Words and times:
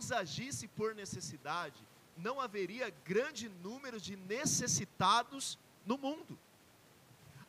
Deus 0.00 0.12
agisse 0.12 0.66
por 0.66 0.94
necessidade, 0.94 1.86
não 2.16 2.40
haveria 2.40 2.88
grande 3.04 3.50
número 3.62 4.00
de 4.00 4.16
necessitados 4.16 5.58
no 5.84 5.98
mundo. 5.98 6.38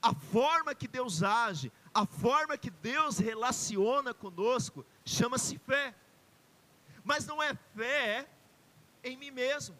A 0.01 0.13
forma 0.13 0.75
que 0.75 0.85
Deus 0.85 1.23
age, 1.23 1.71
a 1.93 2.05
forma 2.05 2.57
que 2.57 2.69
Deus 2.69 3.19
relaciona 3.19 4.13
conosco, 4.13 4.85
chama-se 5.05 5.57
fé. 5.59 5.95
Mas 7.05 7.25
não 7.25 7.41
é 7.41 7.55
fé 7.73 8.27
em 9.01 9.15
mim 9.15 9.31
mesmo, 9.31 9.77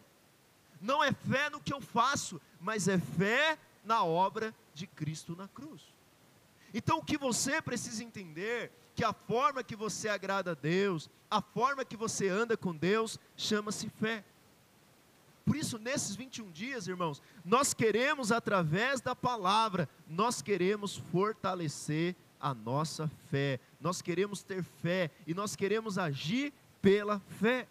não 0.80 1.04
é 1.04 1.12
fé 1.12 1.50
no 1.50 1.60
que 1.60 1.74
eu 1.74 1.80
faço, 1.80 2.40
mas 2.58 2.88
é 2.88 2.98
fé 2.98 3.58
na 3.84 4.02
obra 4.02 4.54
de 4.72 4.86
Cristo 4.86 5.36
na 5.36 5.46
cruz. 5.46 5.82
Então 6.72 6.98
o 6.98 7.04
que 7.04 7.18
você 7.18 7.60
precisa 7.60 8.02
entender 8.02 8.72
que 8.94 9.04
a 9.04 9.12
forma 9.12 9.62
que 9.62 9.76
você 9.76 10.08
agrada 10.08 10.52
a 10.52 10.54
Deus, 10.54 11.08
a 11.30 11.40
forma 11.40 11.84
que 11.84 11.96
você 11.96 12.28
anda 12.28 12.56
com 12.56 12.74
Deus, 12.74 13.18
chama-se 13.36 13.88
fé. 13.88 14.24
Por 15.44 15.56
isso, 15.56 15.78
nesses 15.78 16.14
21 16.14 16.50
dias, 16.50 16.86
irmãos, 16.86 17.20
nós 17.44 17.74
queremos, 17.74 18.30
através 18.30 19.00
da 19.00 19.14
palavra, 19.14 19.88
nós 20.06 20.40
queremos 20.40 20.96
fortalecer 20.96 22.14
a 22.40 22.54
nossa 22.54 23.10
fé, 23.30 23.58
nós 23.80 24.02
queremos 24.02 24.42
ter 24.42 24.62
fé 24.62 25.10
e 25.26 25.34
nós 25.34 25.56
queremos 25.56 25.98
agir 25.98 26.52
pela 26.80 27.20
fé. 27.40 27.68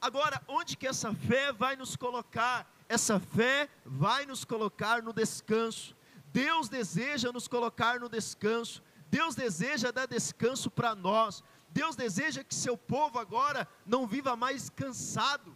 Agora, 0.00 0.40
onde 0.48 0.76
que 0.76 0.86
essa 0.86 1.12
fé 1.14 1.52
vai 1.52 1.76
nos 1.76 1.94
colocar? 1.94 2.68
Essa 2.88 3.20
fé 3.20 3.68
vai 3.84 4.26
nos 4.26 4.44
colocar 4.44 5.02
no 5.02 5.12
descanso. 5.12 5.94
Deus 6.32 6.68
deseja 6.68 7.32
nos 7.32 7.46
colocar 7.46 8.00
no 8.00 8.08
descanso. 8.08 8.82
Deus 9.10 9.34
deseja 9.34 9.90
dar 9.90 10.06
descanso 10.06 10.70
para 10.70 10.94
nós. 10.94 11.42
Deus 11.70 11.96
deseja 11.96 12.44
que 12.44 12.54
seu 12.54 12.76
povo 12.76 13.18
agora 13.18 13.66
não 13.84 14.06
viva 14.06 14.36
mais 14.36 14.70
cansado. 14.70 15.54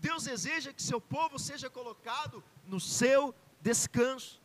Deus 0.00 0.24
deseja 0.24 0.72
que 0.72 0.82
seu 0.82 1.00
povo 1.00 1.38
seja 1.38 1.68
colocado 1.68 2.42
no 2.66 2.80
seu 2.80 3.34
descanso. 3.60 4.40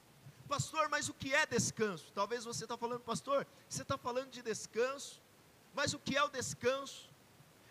Pastor, 0.50 0.90
mas 0.90 1.08
o 1.08 1.14
que 1.14 1.34
é 1.34 1.46
descanso? 1.46 2.12
Talvez 2.14 2.44
você 2.44 2.66
está 2.66 2.78
falando, 2.78 3.02
pastor, 3.02 3.48
você 3.68 3.82
está 3.82 3.98
falando 3.98 4.30
de 4.30 4.42
descanso, 4.42 5.22
mas 5.74 5.94
o 5.94 6.00
que 6.00 6.16
é 6.16 6.24
o 6.24 6.30
descanso? 6.30 7.10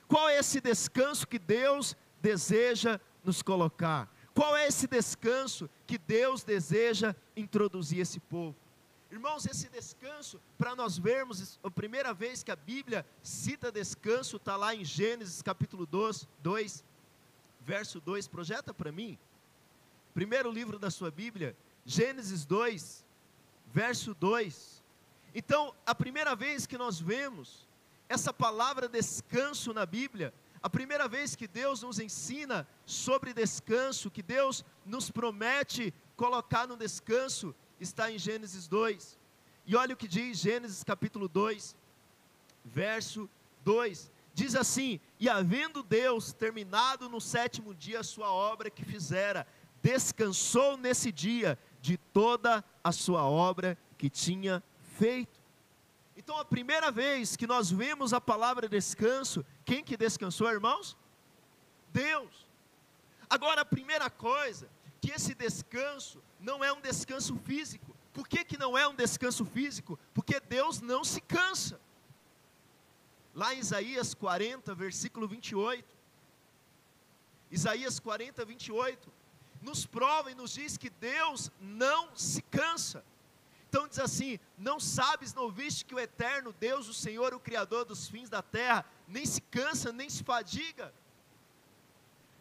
Qual 0.08 0.28
é 0.28 0.38
esse 0.38 0.60
descanso 0.60 1.26
que 1.26 1.38
Deus 1.38 1.94
deseja 2.20 2.98
nos 3.22 3.42
colocar? 3.42 4.10
Qual 4.34 4.56
é 4.56 4.66
esse 4.66 4.86
descanso 4.86 5.68
que 5.86 5.98
Deus 5.98 6.42
deseja 6.42 7.14
introduzir 7.36 8.00
esse 8.00 8.18
povo? 8.18 8.56
Irmãos, 9.14 9.46
esse 9.46 9.68
descanso, 9.68 10.40
para 10.58 10.74
nós 10.74 10.98
vermos, 10.98 11.60
a 11.62 11.70
primeira 11.70 12.12
vez 12.12 12.42
que 12.42 12.50
a 12.50 12.56
Bíblia 12.56 13.06
cita 13.22 13.70
descanso, 13.70 14.38
está 14.38 14.56
lá 14.56 14.74
em 14.74 14.84
Gênesis 14.84 15.40
capítulo 15.40 15.86
2, 15.86 16.26
2 16.40 16.84
verso 17.60 18.00
2, 18.00 18.26
projeta 18.26 18.74
para 18.74 18.90
mim. 18.90 19.16
Primeiro 20.12 20.50
livro 20.50 20.80
da 20.80 20.90
sua 20.90 21.12
Bíblia, 21.12 21.56
Gênesis 21.86 22.44
2, 22.44 23.04
verso 23.72 24.14
2. 24.14 24.82
Então, 25.32 25.72
a 25.86 25.94
primeira 25.94 26.34
vez 26.34 26.66
que 26.66 26.76
nós 26.76 26.98
vemos 26.98 27.68
essa 28.08 28.32
palavra 28.32 28.88
descanso 28.88 29.72
na 29.72 29.86
Bíblia, 29.86 30.34
a 30.60 30.68
primeira 30.68 31.06
vez 31.06 31.36
que 31.36 31.46
Deus 31.46 31.82
nos 31.82 32.00
ensina 32.00 32.66
sobre 32.84 33.32
descanso, 33.32 34.10
que 34.10 34.24
Deus 34.24 34.64
nos 34.84 35.08
promete 35.08 35.94
colocar 36.16 36.66
no 36.66 36.76
descanso, 36.76 37.54
está 37.84 38.10
em 38.10 38.18
Gênesis 38.18 38.66
2. 38.66 39.18
E 39.66 39.76
olha 39.76 39.94
o 39.94 39.96
que 39.96 40.08
diz 40.08 40.38
Gênesis 40.38 40.82
capítulo 40.82 41.28
2, 41.28 41.76
verso 42.64 43.28
2. 43.64 44.10
Diz 44.34 44.56
assim: 44.56 45.00
E 45.20 45.28
havendo 45.28 45.82
Deus 45.82 46.32
terminado 46.32 47.08
no 47.08 47.20
sétimo 47.20 47.74
dia 47.74 48.00
a 48.00 48.04
sua 48.04 48.32
obra 48.32 48.70
que 48.70 48.84
fizera, 48.84 49.46
descansou 49.82 50.76
nesse 50.76 51.12
dia 51.12 51.58
de 51.80 51.96
toda 51.96 52.64
a 52.82 52.90
sua 52.90 53.24
obra 53.24 53.78
que 53.96 54.10
tinha 54.10 54.62
feito. 54.98 55.40
Então, 56.16 56.38
a 56.38 56.44
primeira 56.44 56.90
vez 56.90 57.36
que 57.36 57.46
nós 57.46 57.70
vemos 57.70 58.12
a 58.12 58.20
palavra 58.20 58.68
descanso, 58.68 59.44
quem 59.64 59.84
que 59.84 59.96
descansou, 59.96 60.50
irmãos? 60.50 60.96
Deus. 61.92 62.46
Agora, 63.28 63.60
a 63.60 63.64
primeira 63.64 64.08
coisa, 64.08 64.68
que 65.00 65.10
esse 65.10 65.34
descanso 65.34 66.22
não 66.44 66.62
é 66.62 66.72
um 66.72 66.80
descanso 66.80 67.34
físico. 67.36 67.96
Por 68.12 68.28
que, 68.28 68.44
que 68.44 68.58
não 68.58 68.76
é 68.76 68.86
um 68.86 68.94
descanso 68.94 69.44
físico? 69.44 69.98
Porque 70.12 70.38
Deus 70.38 70.80
não 70.80 71.02
se 71.02 71.20
cansa. 71.20 71.80
Lá 73.34 73.54
em 73.54 73.58
Isaías 73.58 74.14
40, 74.14 74.74
versículo 74.74 75.26
28. 75.26 75.84
Isaías 77.50 77.98
40, 77.98 78.44
28. 78.44 79.12
Nos 79.62 79.86
prova 79.86 80.30
e 80.30 80.34
nos 80.34 80.52
diz 80.52 80.76
que 80.76 80.90
Deus 80.90 81.50
não 81.58 82.14
se 82.14 82.42
cansa. 82.42 83.02
Então 83.68 83.88
diz 83.88 83.98
assim: 83.98 84.38
Não 84.58 84.78
sabes, 84.78 85.32
não 85.32 85.50
viste 85.50 85.84
que 85.84 85.94
o 85.94 85.98
eterno 85.98 86.52
Deus, 86.52 86.86
o 86.86 86.94
Senhor, 86.94 87.32
o 87.32 87.40
Criador 87.40 87.84
dos 87.84 88.06
fins 88.06 88.28
da 88.28 88.42
terra, 88.42 88.84
nem 89.08 89.24
se 89.24 89.40
cansa, 89.40 89.90
nem 89.92 90.10
se 90.10 90.22
fadiga. 90.22 90.94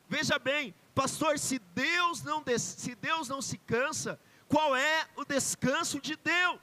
Veja 0.10 0.38
bem, 0.38 0.76
pastor, 0.94 1.40
se 1.40 1.58
Deus 1.74 2.22
não, 2.24 2.44
se 2.58 2.96
Deus 2.96 3.28
não 3.28 3.42
se 3.42 3.58
cansa, 3.58 4.20
qual 4.48 4.76
é 4.76 5.08
o 5.16 5.26
descanso 5.26 6.00
de 6.00 6.16
Deus? 6.16 6.60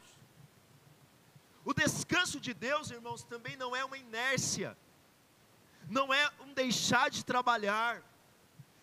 O 1.65 1.75
descanso 1.75 2.41
de 2.41 2.55
Deus, 2.55 2.91
irmãos, 2.91 3.23
também 3.25 3.57
não 3.57 3.75
é 3.75 3.85
uma 3.85 3.99
inércia, 3.99 4.77
não 5.89 6.13
é 6.13 6.31
um 6.41 6.53
deixar 6.55 7.11
de 7.11 7.25
trabalhar, 7.25 8.03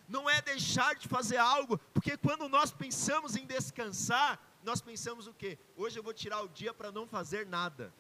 não 0.08 0.30
é 0.30 0.42
deixar 0.42 0.96
de 0.96 1.08
fazer 1.08 1.38
algo, 1.38 1.78
porque 1.94 2.16
quando 2.18 2.48
nós 2.48 2.72
pensamos 2.72 3.36
em 3.36 3.46
descansar, 3.46 4.40
nós 4.64 4.82
pensamos 4.82 5.28
o 5.28 5.34
quê? 5.34 5.58
Hoje 5.76 5.98
eu 5.98 6.04
vou 6.04 6.14
tirar 6.14 6.42
o 6.42 6.50
dia 6.50 6.74
para 6.74 6.92
não 6.92 7.08
fazer 7.08 7.46
nada, 7.46 7.94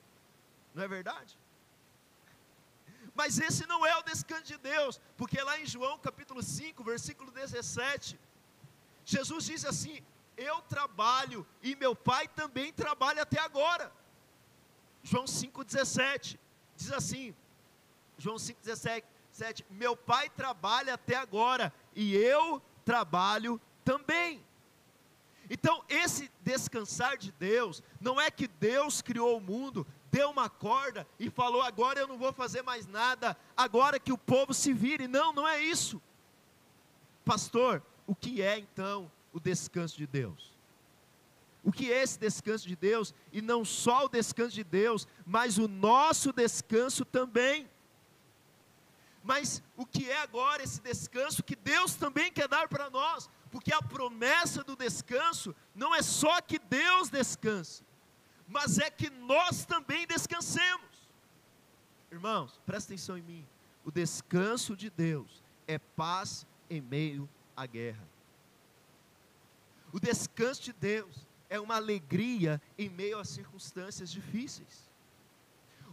não 0.73 0.83
é 0.83 0.87
verdade? 0.87 1.37
Mas 3.17 3.39
esse 3.39 3.65
não 3.65 3.85
é 3.85 3.97
o 3.97 4.03
descanso 4.03 4.43
de 4.43 4.57
Deus, 4.57 5.01
porque 5.17 5.41
lá 5.41 5.59
em 5.59 5.65
João 5.65 5.97
capítulo 5.97 6.41
5, 6.43 6.83
versículo 6.83 7.31
17, 7.31 8.19
Jesus 9.03 9.45
diz 9.45 9.65
assim: 9.65 10.03
eu 10.37 10.61
trabalho 10.61 11.45
e 11.63 11.75
meu 11.75 11.95
pai 11.95 12.27
também 12.27 12.71
trabalha 12.71 13.23
até 13.23 13.39
agora. 13.39 13.91
João 15.01 15.25
5,17 15.25 16.37
diz 16.75 16.91
assim: 16.91 17.35
João 18.19 18.35
5,17, 18.35 19.65
meu 19.71 19.97
pai 19.97 20.29
trabalha 20.29 20.93
até 20.93 21.15
agora 21.15 21.73
e 21.95 22.15
eu 22.15 22.61
trabalho 22.85 23.59
também. 23.83 24.45
Então, 25.49 25.83
esse 25.87 26.29
descansar 26.41 27.17
de 27.17 27.31
Deus, 27.31 27.81
não 28.01 28.19
é 28.19 28.29
que 28.29 28.47
Deus 28.47 29.01
criou 29.01 29.37
o 29.37 29.41
mundo, 29.41 29.87
deu 30.17 30.31
uma 30.31 30.49
corda 30.49 31.07
e 31.19 31.29
falou: 31.29 31.61
agora 31.61 31.99
eu 31.99 32.07
não 32.07 32.17
vou 32.17 32.33
fazer 32.33 32.63
mais 32.63 32.87
nada, 32.87 33.37
agora 33.55 33.99
que 33.99 34.11
o 34.11 34.17
povo 34.17 34.51
se 34.51 34.73
vire. 34.73 35.07
Não, 35.07 35.31
não 35.31 35.47
é 35.47 35.61
isso. 35.61 36.01
Pastor, 37.23 37.83
o 38.07 38.15
que 38.15 38.41
é 38.41 38.57
então 38.57 39.11
o 39.31 39.39
descanso 39.39 39.95
de 39.95 40.07
Deus. 40.07 40.57
O 41.63 41.71
que 41.71 41.91
é 41.91 42.01
esse 42.01 42.17
descanso 42.17 42.67
de 42.67 42.75
Deus? 42.75 43.13
E 43.31 43.41
não 43.41 43.63
só 43.63 44.05
o 44.05 44.09
descanso 44.09 44.55
de 44.55 44.63
Deus, 44.63 45.07
mas 45.25 45.57
o 45.57 45.67
nosso 45.67 46.31
descanso 46.31 47.05
também. 47.05 47.69
Mas 49.21 49.61
o 49.75 49.85
que 49.85 50.09
é 50.09 50.21
agora 50.21 50.63
esse 50.63 50.81
descanso 50.81 51.43
que 51.43 51.55
Deus 51.55 51.93
também 51.95 52.31
quer 52.31 52.47
dar 52.47 52.67
para 52.69 52.89
nós? 52.89 53.29
Porque 53.51 53.73
a 53.73 53.81
promessa 53.81 54.63
do 54.63 54.75
descanso 54.75 55.53
não 55.75 55.93
é 55.93 56.01
só 56.01 56.41
que 56.41 56.57
Deus 56.57 57.09
descanse, 57.09 57.83
mas 58.47 58.79
é 58.79 58.89
que 58.89 59.09
nós 59.09 59.65
também 59.65 60.07
descansemos. 60.07 60.87
Irmãos, 62.11 62.59
presta 62.65 62.93
atenção 62.93 63.17
em 63.17 63.21
mim. 63.21 63.47
O 63.83 63.91
descanso 63.91 64.75
de 64.75 64.89
Deus 64.89 65.43
é 65.67 65.77
paz 65.77 66.45
em 66.69 66.81
meio 66.81 67.29
à 67.55 67.65
guerra. 67.65 68.07
O 69.91 69.99
descanso 69.99 70.61
de 70.61 70.73
Deus 70.73 71.27
é 71.49 71.59
uma 71.59 71.75
alegria 71.75 72.61
em 72.77 72.89
meio 72.89 73.19
às 73.19 73.29
circunstâncias 73.29 74.11
difíceis. 74.11 74.89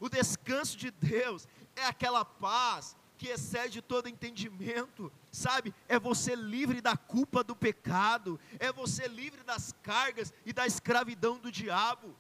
O 0.00 0.08
descanso 0.08 0.76
de 0.76 0.90
Deus 0.90 1.48
é 1.76 1.84
aquela 1.86 2.24
paz 2.24 2.96
que 3.16 3.28
excede 3.28 3.80
todo 3.80 4.08
entendimento, 4.08 5.10
sabe? 5.30 5.72
É 5.88 5.98
você 5.98 6.34
livre 6.34 6.80
da 6.80 6.96
culpa 6.96 7.44
do 7.44 7.54
pecado, 7.54 8.38
é 8.58 8.72
você 8.72 9.06
livre 9.06 9.42
das 9.44 9.72
cargas 9.82 10.32
e 10.44 10.52
da 10.52 10.66
escravidão 10.66 11.38
do 11.38 11.50
diabo. 11.50 12.14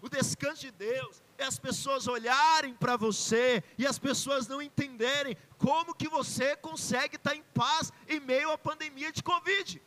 O 0.00 0.08
descanso 0.08 0.60
de 0.62 0.70
Deus 0.70 1.22
é 1.36 1.44
as 1.44 1.58
pessoas 1.58 2.06
olharem 2.06 2.74
para 2.74 2.96
você 2.96 3.62
e 3.76 3.86
as 3.86 3.98
pessoas 3.98 4.46
não 4.46 4.62
entenderem 4.62 5.36
como 5.56 5.94
que 5.94 6.08
você 6.08 6.56
consegue 6.56 7.16
estar 7.16 7.34
em 7.34 7.42
paz 7.54 7.92
em 8.08 8.20
meio 8.20 8.50
à 8.50 8.58
pandemia 8.58 9.10
de 9.10 9.22
Covid. 9.22 9.82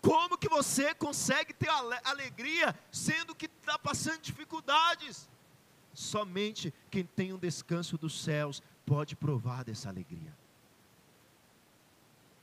Como 0.00 0.38
que 0.38 0.48
você 0.48 0.94
consegue 0.94 1.52
ter 1.52 1.68
alegria 2.04 2.74
sendo 2.90 3.34
que 3.34 3.46
está 3.46 3.78
passando 3.78 4.20
dificuldades? 4.22 5.28
Somente 5.92 6.72
quem 6.90 7.04
tem 7.04 7.32
um 7.32 7.38
descanso 7.38 7.98
dos 7.98 8.22
céus 8.22 8.62
pode 8.86 9.14
provar 9.14 9.64
dessa 9.64 9.88
alegria. 9.88 10.36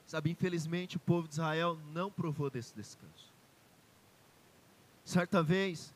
Sabe, 0.05 0.29
infelizmente 0.29 0.95
o 0.95 0.99
povo 0.99 1.27
de 1.27 1.33
Israel 1.33 1.77
não 1.91 2.09
provou 2.09 2.49
desse 2.49 2.73
descanso. 2.73 3.26
Certa 5.07 5.41
vez, 5.41 5.93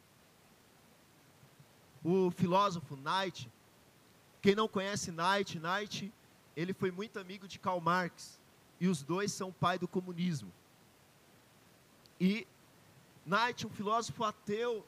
o 2.01 2.31
filósofo 2.31 2.95
Knight, 2.95 3.51
quem 4.41 4.55
não 4.55 4.69
conhece 4.69 5.11
Knight, 5.11 5.59
Knight, 5.59 6.13
ele 6.55 6.73
foi 6.73 6.91
muito 6.91 7.19
amigo 7.19 7.45
de 7.45 7.59
Karl 7.59 7.81
Marx, 7.81 8.39
e 8.79 8.87
os 8.87 9.03
dois 9.03 9.33
são 9.33 9.51
pai 9.51 9.77
do 9.77 9.85
comunismo. 9.85 10.49
E 12.21 12.47
Knight, 13.25 13.67
um 13.67 13.69
filósofo 13.69 14.23
ateu, 14.23 14.87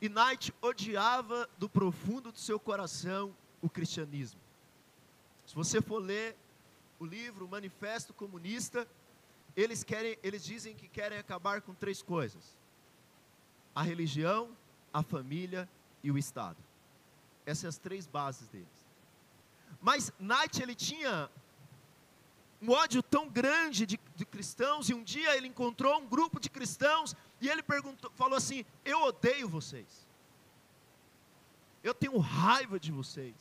e 0.00 0.08
Knight 0.08 0.54
odiava 0.62 1.50
do 1.58 1.68
profundo 1.68 2.30
do 2.30 2.38
seu 2.38 2.60
coração 2.60 3.34
o 3.60 3.68
cristianismo. 3.68 4.40
Se 5.44 5.56
você 5.56 5.82
for 5.82 5.98
ler 5.98 6.36
o 7.00 7.04
livro 7.04 7.46
o 7.46 7.48
Manifesto 7.48 8.14
Comunista, 8.14 8.86
eles 9.56 9.82
querem, 9.82 10.16
eles 10.22 10.44
dizem 10.44 10.72
que 10.72 10.86
querem 10.86 11.18
acabar 11.18 11.62
com 11.62 11.74
três 11.74 12.00
coisas: 12.00 12.61
a 13.74 13.82
religião, 13.82 14.50
a 14.92 15.02
família 15.02 15.68
e 16.02 16.10
o 16.10 16.18
Estado. 16.18 16.58
Essas 17.44 17.60
são 17.60 17.68
as 17.68 17.78
três 17.78 18.06
bases 18.06 18.46
deles. 18.48 18.68
Mas 19.80 20.12
Knight 20.18 20.62
ele 20.62 20.74
tinha 20.74 21.30
um 22.60 22.70
ódio 22.70 23.02
tão 23.02 23.28
grande 23.28 23.84
de, 23.84 23.98
de, 24.14 24.24
cristãos 24.24 24.88
e 24.88 24.94
um 24.94 25.02
dia 25.02 25.36
ele 25.36 25.48
encontrou 25.48 25.98
um 25.98 26.06
grupo 26.06 26.38
de 26.38 26.48
cristãos 26.48 27.16
e 27.40 27.48
ele 27.48 27.62
perguntou, 27.62 28.10
falou 28.14 28.36
assim: 28.36 28.64
Eu 28.84 29.02
odeio 29.02 29.48
vocês. 29.48 30.06
Eu 31.82 31.92
tenho 31.92 32.16
raiva 32.18 32.78
de 32.78 32.92
vocês. 32.92 33.34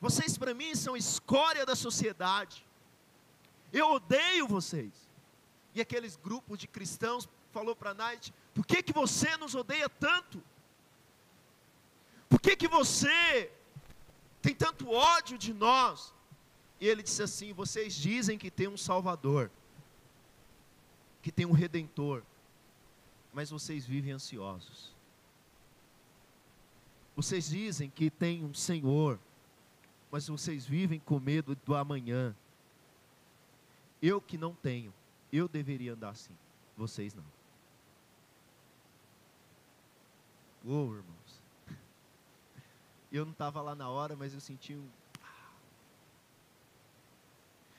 Vocês 0.00 0.36
para 0.36 0.52
mim 0.52 0.74
são 0.74 0.96
escória 0.96 1.64
da 1.64 1.76
sociedade. 1.76 2.66
Eu 3.72 3.92
odeio 3.92 4.48
vocês. 4.48 4.92
E 5.72 5.80
aqueles 5.80 6.16
grupos 6.16 6.58
de 6.58 6.66
cristãos 6.66 7.28
falou 7.52 7.76
para 7.76 7.94
Knight: 7.94 8.34
Por 8.56 8.64
que 8.64 8.82
que 8.82 8.92
você 8.94 9.36
nos 9.36 9.54
odeia 9.54 9.86
tanto? 9.86 10.42
Por 12.26 12.40
que 12.40 12.56
que 12.56 12.66
você 12.66 13.52
tem 14.40 14.54
tanto 14.54 14.90
ódio 14.90 15.36
de 15.36 15.52
nós? 15.52 16.14
E 16.80 16.88
ele 16.88 17.02
disse 17.02 17.22
assim: 17.22 17.52
Vocês 17.52 17.94
dizem 17.94 18.38
que 18.38 18.50
tem 18.50 18.66
um 18.66 18.76
Salvador, 18.78 19.50
que 21.20 21.30
tem 21.30 21.44
um 21.44 21.52
Redentor, 21.52 22.22
mas 23.30 23.50
vocês 23.50 23.84
vivem 23.84 24.12
ansiosos. 24.12 24.96
Vocês 27.14 27.50
dizem 27.50 27.90
que 27.90 28.10
tem 28.10 28.42
um 28.42 28.54
Senhor, 28.54 29.20
mas 30.10 30.28
vocês 30.28 30.64
vivem 30.64 30.98
com 30.98 31.20
medo 31.20 31.54
do 31.54 31.74
amanhã. 31.74 32.34
Eu 34.00 34.18
que 34.18 34.38
não 34.38 34.54
tenho, 34.54 34.94
eu 35.30 35.46
deveria 35.46 35.92
andar 35.92 36.10
assim, 36.10 36.34
vocês 36.74 37.12
não. 37.12 37.35
Oh, 40.68 40.92
irmãos. 40.92 41.42
Eu 43.12 43.24
não 43.24 43.32
estava 43.32 43.62
lá 43.62 43.74
na 43.74 43.88
hora, 43.88 44.16
mas 44.16 44.34
eu 44.34 44.40
senti 44.40 44.74
um. 44.74 44.88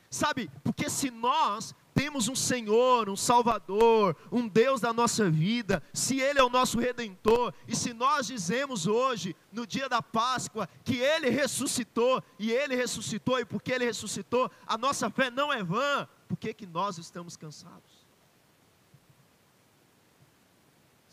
Sabe, 0.09 0.49
porque 0.63 0.89
se 0.89 1.11
nós 1.11 1.75
temos 1.93 2.29
um 2.29 2.35
Senhor, 2.35 3.09
um 3.09 3.15
Salvador, 3.17 4.15
um 4.31 4.47
Deus 4.47 4.79
da 4.79 4.93
nossa 4.93 5.29
vida, 5.29 5.83
se 5.93 6.21
Ele 6.21 6.39
é 6.39 6.43
o 6.43 6.49
nosso 6.49 6.79
redentor, 6.79 7.53
e 7.67 7.75
se 7.75 7.93
nós 7.93 8.27
dizemos 8.27 8.87
hoje, 8.87 9.35
no 9.51 9.67
dia 9.67 9.89
da 9.89 10.01
Páscoa, 10.01 10.69
que 10.85 10.95
Ele 10.95 11.29
ressuscitou, 11.29 12.23
e 12.39 12.51
Ele 12.51 12.75
ressuscitou, 12.75 13.37
e 13.37 13.45
porque 13.45 13.73
Ele 13.73 13.83
ressuscitou, 13.83 14.49
a 14.65 14.77
nossa 14.77 15.09
fé 15.09 15.29
não 15.29 15.51
é 15.51 15.61
vã, 15.61 16.07
por 16.27 16.37
que, 16.37 16.53
que 16.53 16.65
nós 16.65 16.97
estamos 16.97 17.35
cansados? 17.35 17.96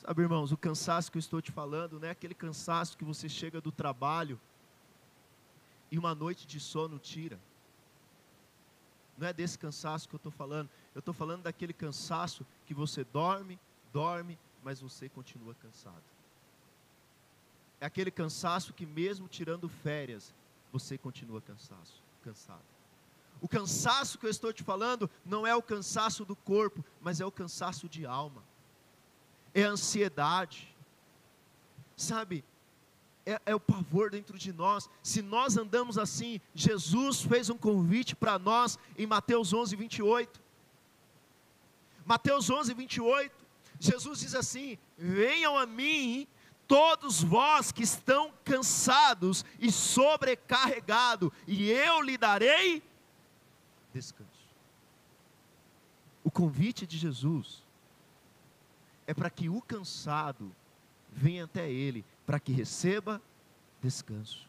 Sabe, 0.07 0.21
irmãos, 0.21 0.53
o 0.53 0.57
cansaço 0.59 1.11
que 1.11 1.17
eu 1.17 1.21
estou 1.21 1.41
te 1.41 1.51
falando 1.51 1.99
não 1.99 2.07
é 2.07 2.11
aquele 2.11 2.35
cansaço 2.35 2.95
que 2.95 3.05
você 3.05 3.27
chega 3.27 3.59
do 3.59 3.73
trabalho 3.73 4.39
e 5.91 5.99
uma 5.99 6.15
noite 6.15 6.47
de 6.47 6.61
sono 6.61 6.99
tira. 6.99 7.41
Não 9.17 9.27
é 9.27 9.33
desse 9.33 9.59
cansaço 9.59 10.07
que 10.07 10.15
eu 10.15 10.19
estou 10.19 10.31
falando. 10.31 10.69
Eu 10.95 10.99
estou 10.99 11.15
falando 11.15 11.45
daquele 11.45 11.73
cansaço 11.73 12.45
que 12.67 12.75
você 12.75 13.03
dorme, 13.03 13.59
dorme, 13.95 14.39
mas 14.63 14.79
você 14.79 15.09
continua 15.09 15.55
cansado. 15.55 16.05
É 17.81 17.87
aquele 17.87 18.11
cansaço 18.11 18.75
que 18.75 18.85
mesmo 18.85 19.27
tirando 19.27 19.71
férias, 19.71 20.35
você 20.71 20.99
continua 20.99 21.41
cansaço, 21.41 22.03
cansado. 22.23 22.61
O 23.41 23.49
cansaço 23.49 24.19
que 24.19 24.27
eu 24.27 24.31
estou 24.31 24.53
te 24.53 24.63
falando 24.63 25.09
não 25.25 25.47
é 25.47 25.57
o 25.57 25.63
cansaço 25.63 26.27
do 26.27 26.37
corpo, 26.37 26.85
mas 27.01 27.23
é 27.23 27.25
o 27.25 27.33
cansaço 27.33 27.89
de 27.89 28.05
alma. 28.05 28.43
É 29.55 29.65
a 29.65 29.71
ansiedade. 29.71 30.75
Sabe, 31.97 32.45
é, 33.27 33.41
é, 33.47 33.55
o 33.55 33.61
pavor 33.61 34.11
dentro 34.11 34.37
de 34.39 34.53
nós. 34.53 34.89
Se 35.03 35.23
nós 35.23 35.57
andamos 35.57 35.97
assim, 35.97 36.41
Jesus 36.55 37.23
fez 37.23 37.49
um 37.49 37.57
convite 37.57 38.15
para 38.15 38.39
nós 38.39 38.79
em 38.99 39.07
Mateus 39.07 39.53
11, 39.53 39.75
28. 39.77 40.41
Mateus 42.05 42.51
11, 42.51 42.75
28. 42.75 43.35
Jesus 43.81 44.21
diz 44.21 44.35
assim: 44.35 44.79
Venham 44.99 45.57
a 45.57 45.65
mim, 45.65 46.27
todos 46.69 47.23
vós 47.23 47.73
que 47.73 47.83
estão 47.83 48.33
cansados 48.45 49.45
e 49.59 49.73
sobrecarregados, 49.73 51.31
e 51.47 51.71
eu 51.71 52.03
lhe 52.03 52.19
darei 52.19 52.83
descanso. 53.93 54.31
O 56.23 56.31
convite 56.31 56.87
de 56.87 56.99
Jesus 56.99 57.64
é 59.07 59.15
para 59.15 59.31
que 59.31 59.49
o 59.49 59.61
cansado 59.61 60.55
venha 61.11 61.45
até 61.45 61.71
Ele 61.71 62.05
para 62.27 62.41
que 62.41 62.53
receba 62.53 63.21
descanso. 63.81 64.49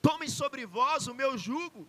Tomem 0.00 0.28
sobre 0.28 0.64
vós 0.64 1.06
o 1.06 1.14
meu 1.14 1.36
jugo, 1.36 1.86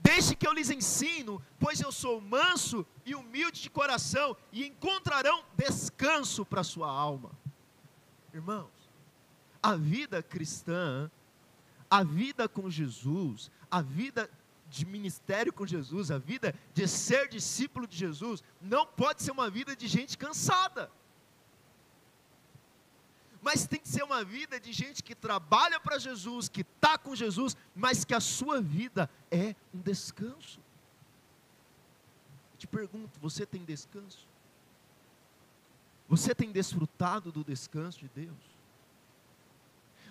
deixe 0.00 0.34
que 0.34 0.46
eu 0.46 0.52
lhes 0.52 0.70
ensino, 0.70 1.42
pois 1.58 1.80
eu 1.80 1.92
sou 1.92 2.20
manso 2.20 2.86
e 3.04 3.14
humilde 3.14 3.60
de 3.60 3.70
coração, 3.70 4.36
e 4.50 4.66
encontrarão 4.66 5.44
descanso 5.56 6.44
para 6.44 6.64
sua 6.64 6.90
alma. 6.90 7.30
Irmãos, 8.32 8.70
a 9.62 9.76
vida 9.76 10.22
cristã, 10.22 11.10
a 11.90 12.02
vida 12.02 12.48
com 12.48 12.68
Jesus, 12.70 13.50
a 13.70 13.80
vida 13.82 14.28
de 14.76 14.86
ministério 14.86 15.52
com 15.52 15.66
Jesus, 15.66 16.10
a 16.10 16.18
vida 16.18 16.54
de 16.72 16.86
ser 16.88 17.28
discípulo 17.28 17.86
de 17.86 17.96
Jesus, 17.96 18.42
não 18.60 18.86
pode 18.86 19.22
ser 19.22 19.32
uma 19.32 19.48
vida 19.50 19.74
de 19.74 19.86
gente 19.86 20.18
cansada 20.18 20.90
mas 23.44 23.66
tem 23.66 23.78
que 23.78 23.88
ser 23.88 24.02
uma 24.02 24.24
vida 24.24 24.58
de 24.58 24.72
gente 24.72 25.02
que 25.02 25.14
trabalha 25.14 25.78
para 25.78 25.98
Jesus, 25.98 26.48
que 26.48 26.62
está 26.62 26.96
com 26.96 27.14
Jesus, 27.14 27.54
mas 27.74 28.02
que 28.02 28.14
a 28.14 28.20
sua 28.20 28.58
vida 28.58 29.08
é 29.30 29.54
um 29.72 29.80
descanso. 29.80 30.58
Eu 32.54 32.58
te 32.58 32.66
pergunto: 32.66 33.20
você 33.20 33.44
tem 33.44 33.62
descanso? 33.62 34.26
Você 36.08 36.34
tem 36.34 36.50
desfrutado 36.50 37.30
do 37.30 37.44
descanso 37.44 37.98
de 37.98 38.08
Deus? 38.08 38.53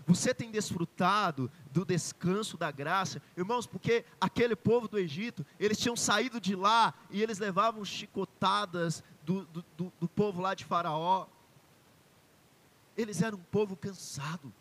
Você 0.06 0.34
tem 0.34 0.52
desfrutado 0.52 1.50
do 1.72 1.86
descanso 1.86 2.58
da 2.58 2.70
graça? 2.72 3.22
Irmãos, 3.38 3.66
porque 3.66 4.04
aquele 4.20 4.56
povo 4.56 4.88
do 4.88 5.00
Egito, 5.00 5.46
eles 5.60 5.78
tinham 5.78 5.96
saído 5.96 6.42
de 6.42 6.56
lá 6.56 6.94
e 7.10 7.22
eles 7.22 7.40
levavam 7.40 7.86
chicotadas 7.86 9.02
do, 9.24 9.46
do, 9.46 9.66
do, 9.78 9.94
do 10.02 10.08
povo 10.10 10.42
lá 10.42 10.54
de 10.54 10.66
Faraó. 10.66 11.26
Eles 12.98 13.22
eram 13.22 13.38
um 13.38 13.44
povo 13.44 13.78
cansado. 13.78 14.54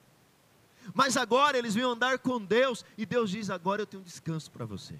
Mas 0.95 1.17
agora 1.17 1.59
eles 1.59 1.75
vinham 1.75 1.93
andar 1.93 2.19
com 2.19 2.41
Deus 2.41 2.85
e 2.97 3.05
Deus 3.05 3.31
diz: 3.31 3.51
Agora 3.51 3.83
eu 3.83 3.87
tenho 3.87 4.01
um 4.01 4.05
descanso 4.05 4.51
para 4.51 4.65
você. 4.65 4.99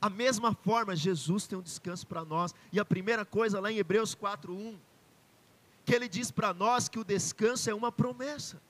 A 0.00 0.10
mesma 0.10 0.54
forma, 0.54 0.94
Jesus 0.94 1.46
tem 1.46 1.58
um 1.58 1.62
descanso 1.62 2.06
para 2.06 2.24
nós. 2.24 2.54
E 2.72 2.78
a 2.78 2.84
primeira 2.84 3.24
coisa 3.24 3.60
lá 3.60 3.70
em 3.70 3.78
Hebreus 3.78 4.14
4:1, 4.14 4.76
que 5.84 5.94
ele 5.94 6.08
diz 6.08 6.30
para 6.30 6.52
nós 6.54 6.88
que 6.88 6.98
o 6.98 7.04
descanso 7.04 7.68
é 7.70 7.74
uma 7.74 7.90
promessa. 7.90 8.60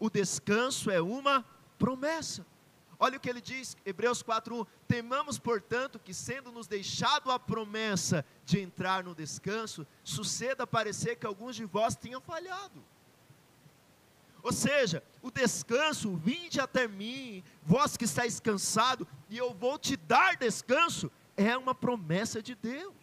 O 0.00 0.10
descanso 0.10 0.90
é 0.90 1.00
uma 1.00 1.44
promessa. 1.78 2.44
Olha 2.98 3.16
o 3.16 3.20
que 3.20 3.30
ele 3.30 3.40
diz, 3.40 3.76
Hebreus 3.84 4.22
4:1, 4.22 4.66
temamos, 4.88 5.38
portanto, 5.38 5.98
que 5.98 6.12
sendo 6.12 6.50
nos 6.50 6.66
deixado 6.66 7.30
a 7.30 7.38
promessa 7.38 8.24
de 8.44 8.60
entrar 8.60 9.04
no 9.04 9.14
descanso, 9.14 9.86
suceda 10.02 10.66
parecer 10.66 11.16
que 11.16 11.26
alguns 11.26 11.54
de 11.54 11.64
vós 11.64 11.94
tenham 11.94 12.20
falhado. 12.20 12.82
Ou 14.42 14.52
seja, 14.52 15.02
o 15.22 15.30
descanso, 15.30 16.16
vinde 16.16 16.60
até 16.60 16.88
mim, 16.88 17.44
vós 17.62 17.96
que 17.96 18.04
estáis 18.04 18.40
cansado, 18.40 19.06
e 19.28 19.36
eu 19.36 19.52
vou 19.52 19.78
te 19.78 19.96
dar 19.96 20.36
descanso, 20.36 21.10
é 21.36 21.56
uma 21.56 21.74
promessa 21.74 22.42
de 22.42 22.54
Deus. 22.54 22.94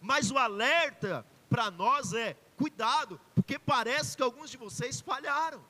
Mas 0.00 0.30
o 0.30 0.38
alerta 0.38 1.24
para 1.48 1.70
nós 1.70 2.12
é: 2.12 2.36
cuidado, 2.60 3.20
porque 3.34 3.58
parece 3.58 4.16
que 4.16 4.22
alguns 4.22 4.50
de 4.50 4.56
vocês 4.56 5.00
falharam. 5.00 5.62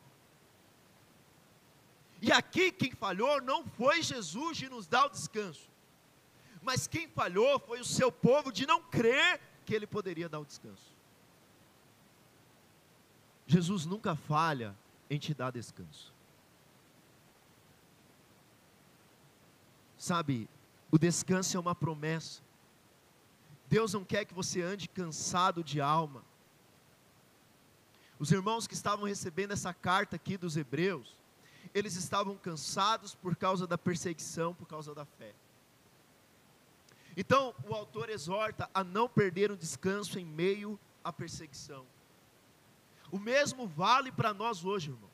E 2.20 2.32
aqui 2.32 2.72
quem 2.72 2.92
falhou 2.92 3.40
não 3.40 3.64
foi 3.64 4.02
Jesus 4.02 4.56
de 4.56 4.68
nos 4.68 4.86
dar 4.88 5.06
o 5.06 5.10
descanso, 5.10 5.68
mas 6.62 6.86
quem 6.86 7.06
falhou 7.08 7.60
foi 7.60 7.78
o 7.80 7.84
seu 7.84 8.10
povo 8.10 8.50
de 8.50 8.66
não 8.66 8.82
crer 8.82 9.40
que 9.64 9.74
ele 9.74 9.86
poderia 9.86 10.28
dar 10.28 10.40
o 10.40 10.46
descanso. 10.46 10.96
Jesus 13.46 13.86
nunca 13.86 14.16
falha 14.16 14.76
em 15.08 15.18
te 15.18 15.32
dar 15.32 15.50
descanso. 15.50 16.12
Sabe, 19.96 20.48
o 20.90 20.98
descanso 20.98 21.56
é 21.56 21.60
uma 21.60 21.74
promessa. 21.74 22.42
Deus 23.68 23.92
não 23.92 24.04
quer 24.04 24.24
que 24.24 24.34
você 24.34 24.62
ande 24.62 24.88
cansado 24.88 25.62
de 25.62 25.80
alma. 25.80 26.22
Os 28.18 28.32
irmãos 28.32 28.66
que 28.66 28.74
estavam 28.74 29.06
recebendo 29.06 29.52
essa 29.52 29.72
carta 29.72 30.16
aqui 30.16 30.36
dos 30.36 30.56
Hebreus, 30.56 31.16
eles 31.74 31.94
estavam 31.94 32.36
cansados 32.36 33.14
por 33.14 33.36
causa 33.36 33.66
da 33.66 33.78
perseguição, 33.78 34.54
por 34.54 34.66
causa 34.66 34.94
da 34.94 35.04
fé. 35.04 35.34
Então, 37.16 37.54
o 37.68 37.74
autor 37.74 38.10
exorta 38.10 38.68
a 38.72 38.82
não 38.82 39.08
perder 39.08 39.50
o 39.50 39.56
descanso 39.56 40.18
em 40.18 40.24
meio 40.24 40.78
à 41.02 41.12
perseguição. 41.12 41.84
O 43.10 43.18
mesmo 43.18 43.66
vale 43.66 44.12
para 44.12 44.34
nós 44.34 44.64
hoje, 44.64 44.90
irmãos. 44.90 45.08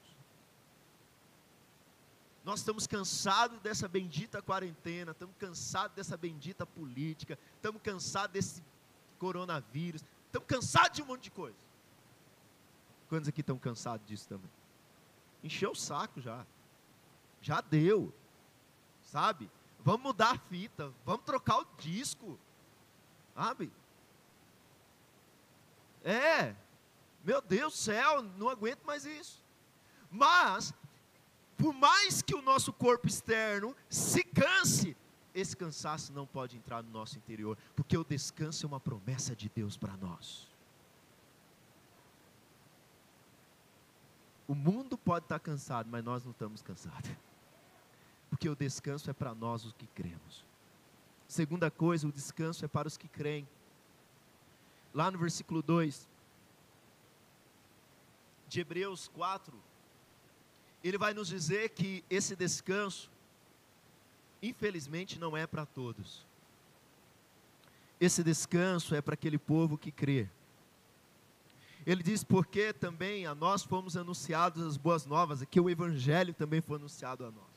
Nós 2.45 2.61
estamos 2.61 2.87
cansados 2.87 3.59
dessa 3.61 3.89
bendita 3.89 4.43
quarentena, 4.43 5.13
estamos 5.13 5.35
cansados 5.39 5.97
dessa 5.97 6.17
bendita 6.17 6.67
política, 6.67 7.39
estamos 7.57 7.81
cansados 7.81 8.33
desse 8.33 8.63
coronavírus, 9.19 10.05
estamos 10.27 10.47
cansados 10.47 10.97
de 10.97 11.03
um 11.03 11.07
monte 11.07 11.25
de 11.25 11.31
coisa. 11.31 11.64
Quantos 13.15 13.29
aqui 13.29 13.43
estão 13.43 13.57
cansados 13.57 14.05
disso 14.09 14.29
também? 14.29 14.51
Encheu 15.41 15.71
o 15.71 15.77
saco 15.77 16.21
já. 16.21 16.45
Já 17.41 17.61
deu. 17.61 18.13
Sabe? 19.05 19.49
Vamos 19.85 20.03
mudar 20.03 20.33
a 20.33 20.39
fita, 20.39 20.93
vamos 21.07 21.25
trocar 21.25 21.59
o 21.59 21.67
disco. 21.79 22.37
Sabe? 23.33 23.71
É. 26.03 26.57
Meu 27.23 27.41
Deus 27.41 27.75
do 27.75 27.77
céu, 27.77 28.21
não 28.21 28.49
aguento 28.49 28.83
mais 28.83 29.05
isso. 29.05 29.41
Mas 30.11 30.75
por 31.57 31.73
mais 31.73 32.21
que 32.21 32.35
o 32.35 32.43
nosso 32.43 32.73
corpo 32.73 33.07
externo 33.07 33.77
se 33.89 34.25
canse, 34.25 34.97
esse 35.33 35.57
cansaço 35.57 36.13
não 36.13 36.27
pode 36.27 36.57
entrar 36.57 36.83
no 36.83 36.91
nosso 36.91 37.17
interior, 37.17 37.57
porque 37.77 37.97
o 37.97 38.03
descanso 38.03 38.67
é 38.67 38.69
uma 38.69 38.81
promessa 38.81 39.37
de 39.37 39.49
Deus 39.49 39.77
para 39.77 39.97
nós. 39.99 40.53
O 44.47 44.55
mundo 44.55 44.99
pode 44.99 45.25
estar 45.25 45.39
cansado, 45.39 45.89
mas 45.91 46.05
nós 46.05 46.25
não 46.25 46.33
estamos 46.33 46.61
cansados. 46.61 47.11
Porque 48.29 48.49
o 48.49 48.57
descanso 48.57 49.09
é 49.09 49.13
para 49.13 49.35
nós 49.35 49.65
os 49.65 49.73
que 49.73 49.87
cremos. 49.87 50.45
Segunda 51.27 51.71
coisa, 51.71 52.07
o 52.07 52.13
descanso 52.13 52.65
é 52.65 52.69
para 52.69 52.89
os 52.89 52.97
que 52.97 53.09
creem. 53.09 53.49
Lá 54.93 55.11
no 55.11 55.19
versículo 55.19 55.63
2 55.63 56.09
de 58.49 58.61
Hebreus 58.61 59.09
4, 59.09 59.57
ele 60.83 60.99
vai 60.99 61.15
nos 61.15 61.29
dizer 61.29 61.71
que 61.71 62.05
esse 62.11 62.37
descanso, 62.37 63.11
infelizmente, 64.43 65.19
não 65.19 65.37
é 65.37 65.47
para 65.47 65.65
todos. 65.65 66.27
Esse 67.99 68.23
descanso 68.23 68.95
é 68.95 69.01
para 69.01 69.15
aquele 69.15 69.39
povo 69.39 69.79
que 69.79 69.91
crê. 69.91 70.29
Ele 71.87 72.03
diz 72.03 72.25
porque 72.25 72.73
também 72.73 73.27
a 73.27 73.35
nós 73.35 73.63
fomos 73.63 73.97
anunciados 73.97 74.63
as 74.63 74.77
boas 74.77 75.05
novas, 75.05 75.45
que 75.51 75.61
o 75.61 75.69
evangelho 75.69 76.33
também 76.33 76.61
foi 76.61 76.77
anunciado 76.77 77.25
a 77.25 77.31
nós. 77.31 77.55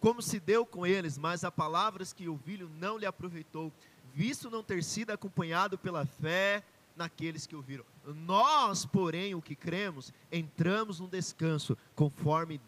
Como 0.00 0.22
se 0.22 0.38
deu 0.38 0.64
com 0.64 0.86
eles, 0.86 1.16
mas 1.18 1.42
a 1.42 1.50
palavras 1.50 2.12
que 2.12 2.28
ouviram 2.28 2.68
não 2.78 2.98
lhe 2.98 3.06
aproveitou, 3.06 3.72
visto 4.14 4.50
não 4.50 4.62
ter 4.62 4.84
sido 4.84 5.10
acompanhado 5.10 5.78
pela 5.78 6.04
fé 6.04 6.62
naqueles 6.94 7.46
que 7.46 7.56
ouviram. 7.56 7.84
Nós, 8.04 8.84
porém, 8.84 9.34
o 9.34 9.42
que 9.42 9.54
cremos, 9.54 10.12
entramos 10.30 11.00
num 11.00 11.08
descanso, 11.08 11.76
conforme 11.94 12.60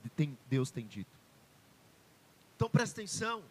Deus 0.49 0.71
tem 0.71 0.87
dito. 0.87 1.11
Então 2.57 2.69
presta 2.69 3.01
atenção. 3.01 3.43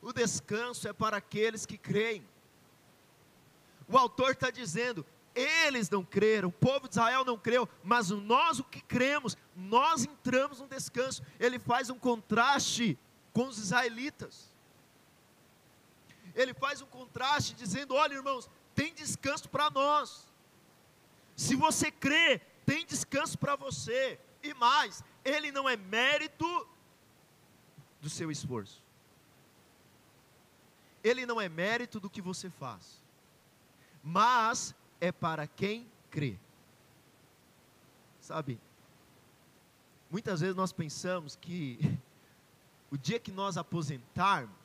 O 0.00 0.12
descanso 0.12 0.88
é 0.88 0.92
para 0.92 1.16
aqueles 1.16 1.64
que 1.64 1.78
creem. 1.78 2.24
O 3.88 3.96
autor 3.96 4.32
está 4.32 4.50
dizendo: 4.50 5.04
eles 5.34 5.88
não 5.88 6.04
creram, 6.04 6.48
o 6.48 6.52
povo 6.52 6.88
de 6.88 6.94
Israel 6.94 7.24
não 7.24 7.38
creu, 7.38 7.68
mas 7.82 8.10
nós 8.10 8.58
o 8.58 8.64
que 8.64 8.80
cremos, 8.82 9.36
nós 9.56 10.04
entramos 10.04 10.60
num 10.60 10.68
descanso. 10.68 11.22
Ele 11.40 11.58
faz 11.58 11.88
um 11.88 11.98
contraste 11.98 12.98
com 13.32 13.46
os 13.48 13.58
israelitas. 13.58 14.52
Ele 16.34 16.52
faz 16.54 16.80
um 16.82 16.86
contraste 16.86 17.54
dizendo: 17.54 17.94
olha, 17.94 18.14
irmãos, 18.14 18.48
tem 18.74 18.92
descanso 18.92 19.48
para 19.48 19.70
nós. 19.70 20.26
Se 21.36 21.56
você 21.56 21.90
crê, 21.90 22.40
tem 22.66 22.84
descanso 22.84 23.38
para 23.38 23.56
você. 23.56 24.18
E 24.42 24.52
mais, 24.54 25.02
ele 25.24 25.52
não 25.52 25.68
é 25.68 25.76
mérito 25.76 26.68
do 28.00 28.10
seu 28.10 28.30
esforço. 28.30 28.82
Ele 31.02 31.24
não 31.24 31.40
é 31.40 31.48
mérito 31.48 31.98
do 31.98 32.10
que 32.10 32.20
você 32.20 32.50
faz. 32.50 33.02
Mas 34.02 34.74
é 35.02 35.10
para 35.10 35.48
quem 35.48 35.90
crê. 36.08 36.38
Sabe? 38.20 38.56
Muitas 40.08 40.40
vezes 40.40 40.54
nós 40.54 40.72
pensamos 40.72 41.34
que 41.34 41.80
o 42.88 42.96
dia 42.96 43.18
que 43.18 43.32
nós 43.32 43.56
aposentarmos, 43.56 44.62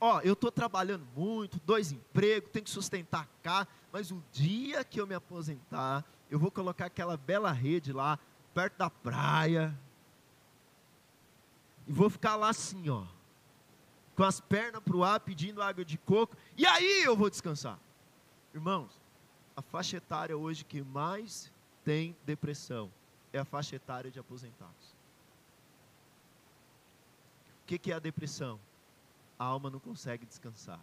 Ó, 0.00 0.20
eu 0.20 0.32
estou 0.32 0.50
trabalhando 0.50 1.06
muito, 1.16 1.60
dois 1.64 1.92
empregos, 1.92 2.50
tenho 2.50 2.64
que 2.64 2.70
sustentar 2.70 3.28
casa, 3.42 3.68
mas 3.92 4.10
o 4.10 4.22
dia 4.32 4.82
que 4.84 5.00
eu 5.00 5.06
me 5.06 5.14
aposentar, 5.14 6.04
eu 6.30 6.38
vou 6.38 6.50
colocar 6.50 6.86
aquela 6.86 7.16
bela 7.16 7.52
rede 7.52 7.92
lá, 7.92 8.18
perto 8.54 8.78
da 8.78 8.88
praia, 8.88 9.76
e 11.86 11.92
vou 11.92 12.08
ficar 12.08 12.36
lá 12.36 12.48
assim, 12.48 12.88
ó, 12.88 13.04
com 14.16 14.22
as 14.22 14.40
pernas 14.40 14.82
para 14.82 14.96
o 14.96 15.04
ar, 15.04 15.20
pedindo 15.20 15.62
água 15.62 15.84
de 15.84 15.98
coco, 15.98 16.36
e 16.56 16.66
aí 16.66 17.02
eu 17.04 17.16
vou 17.16 17.28
descansar. 17.28 17.78
Irmãos, 18.52 19.00
a 19.56 19.62
faixa 19.62 19.96
etária 19.96 20.36
hoje 20.36 20.64
que 20.64 20.82
mais 20.82 21.50
tem 21.84 22.16
depressão 22.24 22.90
é 23.32 23.38
a 23.38 23.44
faixa 23.44 23.76
etária 23.76 24.10
de 24.10 24.18
aposentados. 24.18 24.94
O 27.62 27.66
que, 27.66 27.78
que 27.78 27.90
é 27.90 27.94
a 27.94 27.98
depressão? 27.98 28.60
a 29.38 29.44
alma 29.44 29.70
não 29.70 29.78
consegue 29.78 30.26
descansar. 30.26 30.80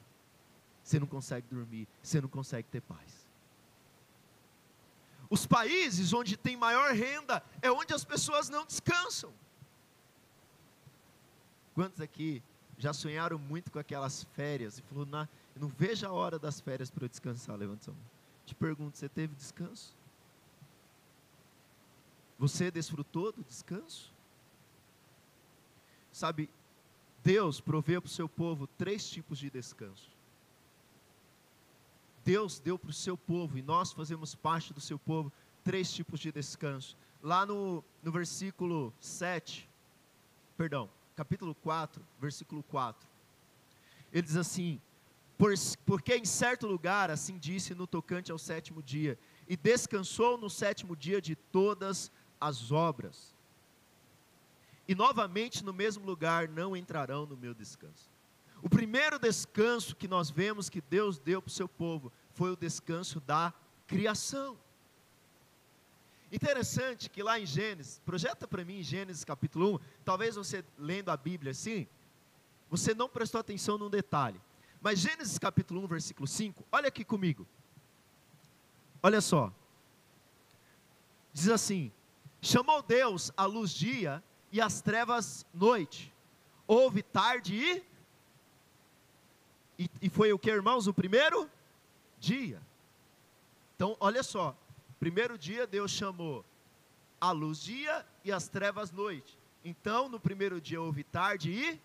Você 0.83 0.99
não 0.99 1.07
consegue 1.07 1.47
dormir, 1.47 1.87
você 2.01 2.19
não 2.19 2.29
consegue 2.29 2.67
ter 2.69 2.81
paz. 2.81 3.27
Os 5.29 5.45
países 5.45 6.11
onde 6.11 6.35
tem 6.35 6.57
maior 6.57 6.93
renda 6.93 7.41
é 7.61 7.71
onde 7.71 7.93
as 7.93 8.03
pessoas 8.03 8.49
não 8.49 8.65
descansam. 8.65 9.31
Quantos 11.73 12.01
aqui 12.01 12.43
já 12.81 12.91
sonharam 12.93 13.37
muito 13.37 13.71
com 13.71 13.77
aquelas 13.77 14.23
férias 14.35 14.79
e 14.79 14.81
falou, 14.81 15.05
não, 15.05 15.29
não 15.55 15.67
vejo 15.67 16.07
a 16.07 16.11
hora 16.11 16.39
das 16.39 16.59
férias 16.59 16.89
para 16.89 17.05
eu 17.05 17.09
descansar? 17.09 17.55
Levanta 17.55 17.83
sua 17.83 17.93
mão. 17.93 18.03
Te 18.43 18.55
pergunto, 18.55 18.97
você 18.97 19.07
teve 19.07 19.35
descanso? 19.35 19.95
Você 22.39 22.71
desfrutou 22.71 23.31
do 23.31 23.43
descanso? 23.43 24.11
Sabe, 26.11 26.49
Deus 27.23 27.61
proveu 27.61 28.01
para 28.01 28.07
o 28.07 28.11
seu 28.11 28.27
povo 28.27 28.65
três 28.65 29.07
tipos 29.07 29.37
de 29.37 29.51
descanso. 29.51 30.09
Deus 32.25 32.59
deu 32.59 32.79
para 32.79 32.89
o 32.89 32.93
seu 32.93 33.15
povo, 33.15 33.59
e 33.59 33.61
nós 33.61 33.91
fazemos 33.91 34.33
parte 34.33 34.73
do 34.73 34.81
seu 34.81 34.97
povo, 34.97 35.31
três 35.63 35.93
tipos 35.93 36.19
de 36.19 36.31
descanso. 36.31 36.97
Lá 37.21 37.45
no, 37.45 37.83
no 38.01 38.11
versículo 38.11 38.91
7, 38.99 39.69
perdão, 40.57 40.89
capítulo 41.21 41.53
4, 41.55 42.03
versículo 42.19 42.63
4, 42.63 43.07
ele 44.11 44.23
diz 44.23 44.35
assim: 44.35 44.81
Por, 45.37 45.53
Porque 45.85 46.15
em 46.15 46.25
certo 46.25 46.65
lugar, 46.67 47.11
assim 47.11 47.37
disse 47.37 47.75
no 47.75 47.85
tocante 47.85 48.31
ao 48.31 48.37
sétimo 48.37 48.81
dia, 48.81 49.19
e 49.47 49.55
descansou 49.55 50.37
no 50.37 50.49
sétimo 50.49 50.95
dia 50.95 51.21
de 51.21 51.35
todas 51.35 52.11
as 52.39 52.71
obras 52.71 53.35
e 54.91 54.95
novamente 54.95 55.63
no 55.63 55.71
mesmo 55.71 56.05
lugar 56.05 56.49
não 56.49 56.75
entrarão 56.75 57.25
no 57.25 57.37
meu 57.37 57.53
descanso. 57.53 58.09
O 58.61 58.69
primeiro 58.69 59.17
descanso 59.17 59.95
que 59.95 60.05
nós 60.05 60.29
vemos 60.29 60.69
que 60.69 60.81
Deus 60.81 61.17
deu 61.17 61.41
para 61.41 61.49
o 61.49 61.53
seu 61.53 61.69
povo 61.69 62.11
foi 62.33 62.51
o 62.51 62.57
descanso 62.57 63.21
da 63.21 63.53
criação. 63.87 64.57
Interessante 66.31 67.09
que 67.09 67.21
lá 67.21 67.37
em 67.39 67.45
Gênesis, 67.45 67.99
projeta 68.05 68.47
para 68.47 68.63
mim 68.63 68.81
Gênesis 68.81 69.25
capítulo 69.25 69.75
1, 69.75 69.79
talvez 70.05 70.35
você 70.35 70.63
lendo 70.77 71.09
a 71.09 71.17
Bíblia 71.17 71.51
assim, 71.51 71.85
você 72.69 72.93
não 72.93 73.09
prestou 73.09 73.41
atenção 73.41 73.77
num 73.77 73.89
detalhe. 73.89 74.39
Mas 74.79 74.99
Gênesis 74.99 75.37
capítulo 75.37 75.83
1, 75.83 75.87
versículo 75.87 76.25
5, 76.25 76.65
olha 76.71 76.87
aqui 76.87 77.03
comigo. 77.03 77.45
Olha 79.03 79.19
só. 79.19 79.53
Diz 81.33 81.49
assim: 81.49 81.91
Chamou 82.41 82.81
Deus 82.81 83.31
a 83.35 83.45
luz 83.45 83.71
dia 83.71 84.23
e 84.51 84.61
as 84.61 84.81
trevas 84.81 85.45
noite. 85.53 86.13
Houve 86.65 87.03
tarde 87.03 87.55
e, 87.55 87.83
e, 89.77 89.89
e 90.03 90.09
foi 90.09 90.31
o 90.31 90.39
que, 90.39 90.49
irmãos? 90.49 90.87
O 90.87 90.93
primeiro 90.93 91.49
dia. 92.19 92.61
Então, 93.75 93.97
olha 93.99 94.23
só. 94.23 94.55
Primeiro 95.01 95.35
dia 95.35 95.65
Deus 95.65 95.89
chamou 95.89 96.45
a 97.19 97.31
luz 97.31 97.59
dia 97.59 98.05
e 98.23 98.31
as 98.31 98.47
trevas 98.47 98.91
noite. 98.91 99.35
Então, 99.65 100.07
no 100.07 100.19
primeiro 100.19 100.61
dia 100.61 100.79
houve 100.79 101.03
tarde 101.03 101.51
e 101.51 101.81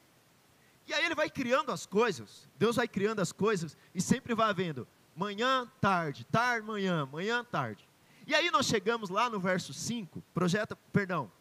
e 0.87 0.93
aí 0.93 1.03
ele 1.03 1.15
vai 1.15 1.31
criando 1.31 1.73
as 1.73 1.87
coisas. 1.87 2.47
Deus 2.59 2.77
vai 2.77 2.87
criando 2.87 3.21
as 3.21 3.33
coisas 3.33 3.75
e 3.95 4.03
sempre 4.03 4.35
vai 4.35 4.51
havendo 4.51 4.87
manhã, 5.17 5.67
tarde, 5.81 6.27
tarde, 6.27 6.67
manhã, 6.67 7.07
manhã, 7.07 7.43
tarde. 7.43 7.89
E 8.27 8.35
aí 8.35 8.51
nós 8.51 8.67
chegamos 8.67 9.09
lá 9.09 9.31
no 9.31 9.41
verso 9.41 9.73
5, 9.73 10.23
projeta, 10.35 10.77
perdão, 10.93 11.33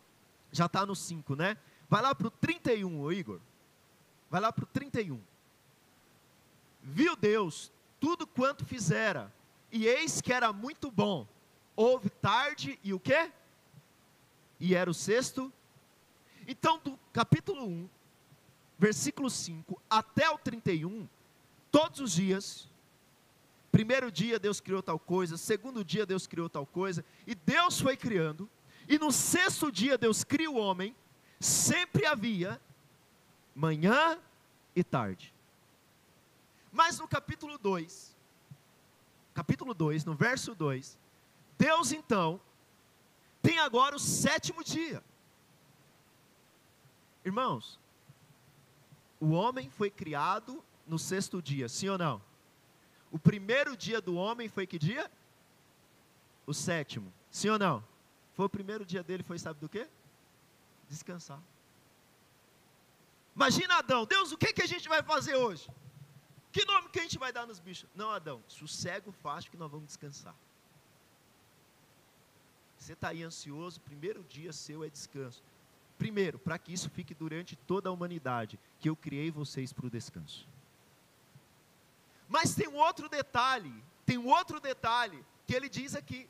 já 0.54 0.68
está 0.68 0.86
no 0.86 0.96
5, 0.96 1.36
né? 1.36 1.58
Vai 1.90 2.02
lá 2.02 2.16
para 2.16 2.28
o 2.28 2.32
31, 2.32 3.02
ô 3.02 3.12
Igor. 3.12 3.42
Vai 4.30 4.40
lá 4.40 4.54
para 4.54 4.64
o 4.64 4.68
31. 4.68 5.22
Viu 6.82 7.18
Deus 7.18 7.70
tudo 8.00 8.26
quanto 8.26 8.64
fizera, 8.64 9.30
e 9.74 9.86
eis 9.86 10.22
que 10.22 10.32
era 10.32 10.54
muito 10.54 10.90
bom. 10.90 11.28
Houve 11.76 12.10
tarde 12.10 12.80
e 12.84 12.94
o 12.94 13.00
quê? 13.00 13.32
E 14.60 14.74
era 14.74 14.90
o 14.90 14.94
sexto. 14.94 15.52
Então, 16.48 16.80
do 16.80 16.98
capítulo 17.12 17.66
1, 17.66 17.90
versículo 18.78 19.30
5 19.30 19.82
até 19.90 20.30
o 20.30 20.38
31, 20.38 21.08
todos 21.72 22.00
os 22.00 22.14
dias, 22.14 22.70
primeiro 23.72 24.12
dia 24.12 24.40
Deus 24.40 24.60
criou 24.60 24.82
tal 24.82 25.00
coisa, 25.00 25.38
segundo 25.38 25.84
dia 25.84 26.06
Deus 26.06 26.28
criou 26.28 26.50
tal 26.50 26.66
coisa, 26.66 27.04
e 27.26 27.36
Deus 27.36 27.82
foi 27.82 27.98
criando, 27.98 28.50
e 28.88 28.98
no 28.98 29.12
sexto 29.12 29.72
dia 29.72 29.98
Deus 29.98 30.24
cria 30.24 30.50
o 30.50 30.56
homem, 30.56 30.96
sempre 31.40 32.06
havia 32.06 32.62
manhã 33.54 34.20
e 34.76 34.84
tarde. 34.84 35.34
Mas 36.72 37.00
no 37.00 37.08
capítulo 37.08 37.58
2, 37.58 38.16
capítulo 39.34 39.74
2, 39.74 40.06
no 40.06 40.14
verso 40.14 40.54
2, 40.54 40.98
Deus 41.58 41.92
então 41.92 42.40
tem 43.42 43.60
agora 43.60 43.96
o 43.96 44.00
sétimo 44.00 44.64
dia. 44.64 45.04
Irmãos, 47.24 47.80
o 49.20 49.32
homem 49.32 49.70
foi 49.70 49.90
criado 49.90 50.64
no 50.86 51.00
sexto 51.00 51.42
dia, 51.42 51.68
sim 51.68 51.90
ou 51.90 51.98
não? 51.98 52.22
O 53.12 53.18
primeiro 53.18 53.76
dia 53.78 54.02
do 54.02 54.16
homem 54.16 54.50
foi 54.50 54.68
que 54.68 54.78
dia? 54.78 55.10
O 56.46 56.54
sétimo, 56.54 57.12
sim 57.32 57.50
ou 57.50 57.58
não? 57.58 57.84
Foi 58.34 58.46
o 58.46 58.50
primeiro 58.50 58.86
dia 58.86 59.02
dele, 59.02 59.24
foi 59.24 59.40
sabe 59.40 59.60
do 59.60 59.70
quê? 59.70 59.88
Descansar. 60.90 61.42
Imagina 63.36 63.78
Adão, 63.78 64.06
Deus, 64.06 64.32
o 64.32 64.38
que, 64.38 64.54
que 64.54 64.62
a 64.62 64.68
gente 64.68 64.88
vai 64.88 65.02
fazer 65.02 65.36
hoje? 65.36 65.70
Que 66.52 66.66
nome 66.66 66.90
que 66.90 67.00
a 67.00 67.04
gente 67.04 67.18
vai 67.18 67.34
dar 67.34 67.46
nos 67.46 67.60
bichos? 67.60 67.90
Não, 67.94 68.10
Adão, 68.12 68.44
sossego 68.48 69.12
fácil 69.12 69.52
que 69.52 69.58
nós 69.58 69.70
vamos 69.70 69.88
descansar. 69.88 70.36
Você 72.86 72.94
está 72.94 73.08
aí 73.08 73.24
ansioso, 73.24 73.82
primeiro 73.82 74.24
dia 74.26 74.54
seu 74.54 74.84
é 74.84 74.90
descanso. 74.90 75.42
Primeiro, 75.98 76.38
para 76.38 76.60
que 76.60 76.72
isso 76.72 76.88
fique 76.88 77.16
durante 77.16 77.56
toda 77.56 77.90
a 77.90 77.92
humanidade, 77.92 78.60
que 78.80 78.88
eu 78.88 78.96
criei 78.96 79.32
vocês 79.32 79.74
para 79.74 79.88
o 79.88 79.90
descanso. 79.90 80.48
Mas 82.30 82.54
tem 82.54 82.68
um 82.68 82.76
outro 82.76 83.10
detalhe, 83.10 83.74
tem 84.06 84.20
um 84.20 84.28
outro 84.28 84.60
detalhe 84.60 85.26
que 85.48 85.56
ele 85.56 85.68
diz 85.68 85.96
aqui. 85.96 86.30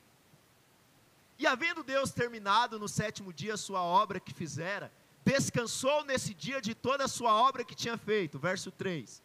E 1.38 1.46
havendo 1.46 1.84
Deus 1.84 2.12
terminado 2.12 2.80
no 2.80 2.88
sétimo 2.88 3.34
dia 3.34 3.56
a 3.56 3.58
sua 3.58 3.84
obra 3.84 4.18
que 4.18 4.34
fizera, 4.34 4.89
descansou 5.26 6.06
nesse 6.06 6.34
dia 6.34 6.62
de 6.62 6.74
toda 6.74 7.04
a 7.04 7.10
sua 7.10 7.36
obra 7.36 7.65
que 7.65 7.76
tinha 7.76 7.98
feito. 7.98 8.39
Verso 8.39 8.72
3. 8.72 9.22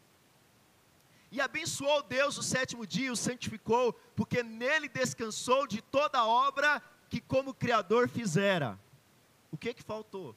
E 1.30 1.40
abençoou 1.40 2.02
Deus 2.02 2.36
o 2.38 2.42
sétimo 2.42 2.84
dia 2.84 3.12
o 3.12 3.16
santificou, 3.16 3.92
porque 4.16 4.42
nele 4.42 4.88
descansou 4.88 5.64
de 5.64 5.80
toda 5.80 6.18
a 6.18 6.26
obra 6.26 6.82
que 7.10 7.20
como 7.20 7.52
Criador 7.52 8.08
fizera. 8.08 8.78
O 9.50 9.56
que 9.56 9.74
que 9.74 9.82
faltou? 9.82 10.34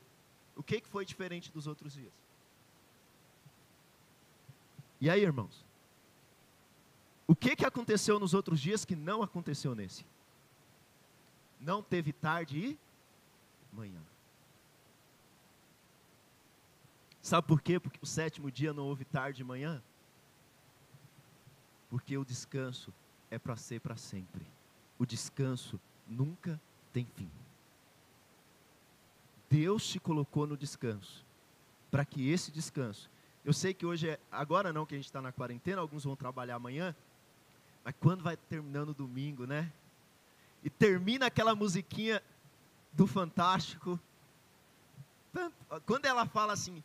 O 0.56 0.64
que 0.64 0.82
que 0.82 0.88
foi 0.88 1.06
diferente 1.06 1.52
dos 1.52 1.68
outros 1.68 1.94
dias? 1.94 2.12
E 5.00 5.10
aí, 5.10 5.22
irmãos? 5.22 5.64
O 7.28 7.36
que 7.36 7.56
que 7.56 7.66
aconteceu 7.66 8.20
nos 8.20 8.34
outros 8.34 8.60
dias 8.60 8.84
que 8.84 8.96
não 8.96 9.22
aconteceu 9.22 9.76
nesse? 9.76 10.06
Não 11.60 11.82
teve 11.82 12.12
tarde 12.12 12.58
e 12.60 12.80
manhã. 13.72 14.02
Sabe 17.22 17.48
por 17.48 17.62
quê? 17.62 17.80
Porque 17.80 18.00
o 18.02 18.06
sétimo 18.06 18.52
dia 18.52 18.74
não 18.74 18.84
houve 18.84 19.06
tarde 19.06 19.42
e 19.42 19.46
manhã? 19.46 19.82
Porque 21.90 22.18
o 22.18 22.26
descanso 22.26 22.94
é 23.30 23.38
para 23.38 23.56
ser 23.56 23.80
para 23.80 23.96
sempre. 23.96 24.46
O 25.00 25.06
descanso 25.06 25.80
nunca 26.14 26.60
tem 26.92 27.06
fim. 27.06 27.30
Deus 29.50 29.88
te 29.88 30.00
colocou 30.00 30.48
no 30.48 30.58
descanso, 30.58 31.26
para 31.92 32.06
que 32.06 32.30
esse 32.30 32.52
descanso. 32.52 33.10
Eu 33.46 33.54
sei 33.54 33.74
que 33.74 33.86
hoje 33.86 34.10
é, 34.10 34.20
agora 34.32 34.72
não 34.72 34.86
que 34.86 34.96
a 34.96 34.98
gente 34.98 35.06
está 35.06 35.22
na 35.22 35.32
quarentena, 35.32 35.82
alguns 35.82 36.04
vão 36.04 36.16
trabalhar 36.16 36.56
amanhã, 36.56 36.96
mas 37.84 37.94
quando 38.00 38.24
vai 38.24 38.38
terminando 38.38 38.90
o 38.90 38.94
domingo, 38.94 39.46
né? 39.46 39.72
E 40.64 40.70
termina 40.70 41.26
aquela 41.26 41.54
musiquinha 41.54 42.24
do 42.94 43.06
Fantástico. 43.06 44.00
Quando 45.86 46.06
ela 46.06 46.26
fala 46.26 46.54
assim, 46.54 46.82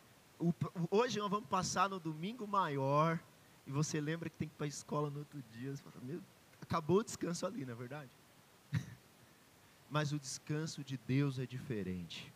hoje 0.91 1.19
nós 1.19 1.29
vamos 1.29 1.47
passar 1.47 1.89
no 1.89 1.99
domingo 1.99 2.45
maior, 2.45 3.19
e 3.65 3.71
você 3.71 4.01
lembra 4.01 4.29
que 4.29 4.35
tem 4.35 4.47
que 4.47 4.53
ir 4.53 4.57
para 4.57 4.65
a 4.65 4.67
escola 4.67 5.09
no 5.09 5.19
outro 5.19 5.41
dia, 5.53 5.75
você 5.75 5.81
fala, 5.81 5.95
meu, 6.03 6.21
acabou 6.61 6.97
o 6.97 7.03
descanso 7.03 7.45
ali, 7.45 7.63
não 7.65 7.73
é 7.73 7.75
verdade? 7.75 8.09
Mas 9.89 10.11
o 10.11 10.19
descanso 10.19 10.83
de 10.83 10.97
Deus 10.97 11.39
é 11.39 11.45
diferente 11.45 12.31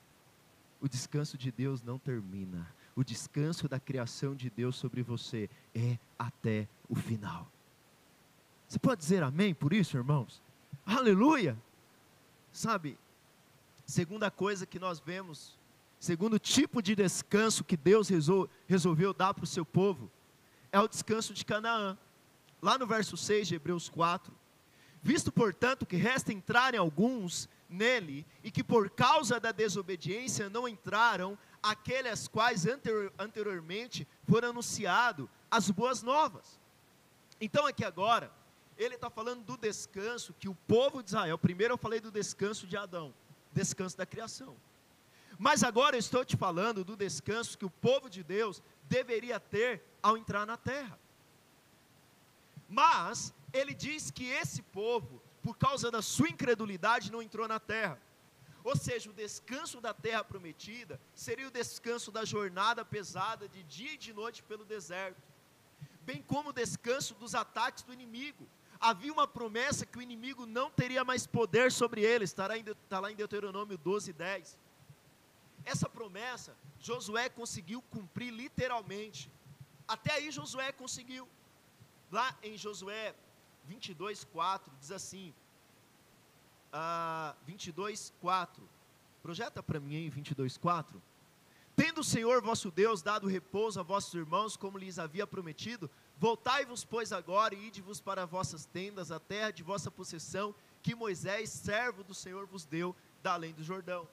o 0.83 0.89
descanso 0.89 1.37
de 1.37 1.49
Deus 1.49 1.81
não 1.81 1.97
termina. 1.97 2.69
O 2.93 3.05
descanso 3.05 3.69
da 3.69 3.79
criação 3.79 4.35
de 4.35 4.49
Deus 4.49 4.75
sobre 4.75 5.01
você 5.01 5.49
é 5.73 5.97
até 6.19 6.67
o 6.89 6.95
final. 6.95 7.49
Você 8.67 8.77
pode 8.77 8.99
dizer 8.99 9.23
amém 9.23 9.53
por 9.53 9.71
isso, 9.71 9.95
irmãos? 9.95 10.41
Aleluia! 10.85 11.57
Sabe, 12.51 12.97
segunda 13.85 14.29
coisa 14.29 14.65
que 14.65 14.77
nós 14.77 14.99
vemos, 14.99 15.57
segundo 16.01 16.37
tipo 16.37 16.81
de 16.81 16.95
descanso 16.95 17.63
que 17.63 17.77
Deus 17.77 18.09
resolveu 18.67 19.13
dar 19.13 19.33
para 19.33 19.45
o 19.45 19.47
seu 19.47 19.65
povo, 19.65 20.11
é 20.69 20.81
o 20.81 20.87
descanso 20.87 21.33
de 21.33 21.45
Canaã. 21.45 21.97
Lá 22.61 22.77
no 22.77 22.85
verso 22.85 23.15
6 23.15 23.47
de 23.47 23.55
Hebreus 23.55 23.87
4. 23.87 24.33
Visto, 25.03 25.33
portanto, 25.33 25.85
que 25.85 25.97
resta 25.97 26.31
entrarem 26.31 26.79
alguns 26.79 27.49
nele 27.69 28.25
e 28.41 28.49
que 28.49 28.63
por 28.63 28.89
causa 28.89 29.37
da 29.37 29.51
desobediência 29.51 30.49
não 30.49 30.65
entraram 30.65 31.37
aqueles 31.61 32.27
quais 32.27 32.65
anterior, 32.65 33.11
anteriormente 33.19 34.07
foram 34.29 34.51
anunciado 34.51 35.29
as 35.51 35.69
boas 35.69 36.01
novas. 36.01 36.57
Então 37.41 37.67
aqui 37.67 37.83
agora, 37.83 38.31
ele 38.77 38.95
está 38.95 39.09
falando 39.09 39.43
do 39.43 39.57
descanso 39.57 40.33
que 40.39 40.47
o 40.47 40.55
povo 40.55 41.03
de 41.03 41.09
Israel, 41.09 41.37
primeiro 41.37 41.73
eu 41.73 41.77
falei 41.77 41.99
do 41.99 42.09
descanso 42.09 42.65
de 42.65 42.77
Adão, 42.77 43.13
descanso 43.51 43.97
da 43.97 44.05
criação. 44.05 44.55
Mas 45.37 45.63
agora 45.63 45.97
eu 45.97 45.99
estou 45.99 46.23
te 46.23 46.37
falando 46.37 46.85
do 46.85 46.95
descanso 46.95 47.57
que 47.57 47.65
o 47.65 47.69
povo 47.69 48.09
de 48.09 48.23
Deus 48.23 48.63
deveria 48.83 49.37
ter 49.37 49.83
ao 50.01 50.17
entrar 50.17 50.45
na 50.45 50.55
terra. 50.55 50.97
Mas 52.69 53.33
ele 53.53 53.73
diz 53.73 54.11
que 54.11 54.25
esse 54.25 54.61
povo 54.61 55.21
por 55.43 55.57
causa 55.57 55.91
da 55.91 56.01
sua 56.01 56.29
incredulidade, 56.29 57.11
não 57.11 57.21
entrou 57.21 57.47
na 57.47 57.59
terra. 57.59 57.99
Ou 58.63 58.77
seja, 58.77 59.09
o 59.09 59.13
descanso 59.13 59.81
da 59.81 59.93
terra 59.93 60.23
prometida 60.23 60.99
seria 61.13 61.49
o 61.49 61.51
descanso 61.51 62.09
da 62.13 62.23
jornada 62.23 62.85
pesada 62.85 63.49
de 63.49 63.61
dia 63.63 63.91
e 63.91 63.97
de 63.97 64.13
noite 64.13 64.41
pelo 64.41 64.63
deserto, 64.63 65.21
bem 66.01 66.21
como 66.21 66.49
o 66.49 66.53
descanso 66.53 67.13
dos 67.15 67.35
ataques 67.35 67.83
do 67.83 67.91
inimigo. 67.91 68.47
Havia 68.79 69.11
uma 69.11 69.27
promessa 69.27 69.85
que 69.85 69.97
o 69.97 70.01
inimigo 70.01 70.45
não 70.45 70.71
teria 70.71 71.03
mais 71.03 71.27
poder 71.27 71.73
sobre 71.73 72.01
ele, 72.01 72.23
está 72.23 72.47
lá 72.47 72.57
em, 72.57 72.61
está 72.61 72.99
lá 73.01 73.11
em 73.11 73.15
Deuteronômio 73.15 73.77
12, 73.77 74.13
10. 74.13 74.57
Essa 75.65 75.89
promessa, 75.89 76.55
Josué 76.79 77.27
conseguiu 77.27 77.81
cumprir 77.81 78.31
literalmente. 78.31 79.29
Até 79.85 80.13
aí 80.13 80.31
Josué 80.31 80.71
conseguiu. 80.71 81.27
Lá 82.11 82.37
em 82.43 82.57
Josué 82.57 83.15
22, 83.65 84.23
4, 84.25 84.71
diz 84.79 84.91
assim, 84.91 85.33
uh, 86.73 87.35
22, 87.45 88.13
4, 88.21 88.63
projeta 89.21 89.63
para 89.63 89.79
mim 89.79 89.95
aí 89.95 90.09
22, 90.09 90.57
4, 90.57 91.01
Tendo 91.75 92.01
o 92.01 92.03
Senhor 92.03 92.39
vosso 92.39 92.69
Deus 92.69 93.01
dado 93.01 93.27
repouso 93.27 93.79
a 93.79 93.83
vossos 93.83 94.13
irmãos, 94.13 94.55
como 94.55 94.77
lhes 94.77 94.99
havia 94.99 95.25
prometido, 95.25 95.89
Voltai-vos, 96.23 96.85
pois, 96.85 97.11
agora 97.11 97.53
e 97.53 97.67
ide-vos 97.67 97.99
para 97.99 98.25
vossas 98.25 98.65
tendas, 98.65 99.11
a 99.11 99.19
terra 99.19 99.51
de 99.51 99.61
vossa 99.61 99.91
possessão, 99.91 100.55
que 100.81 100.95
Moisés, 100.95 101.49
servo 101.49 102.01
do 102.01 102.13
Senhor, 102.13 102.45
vos 102.45 102.65
deu 102.65 102.95
da 103.21 103.33
além 103.33 103.53
do 103.53 103.61
Jordão. 103.61 104.07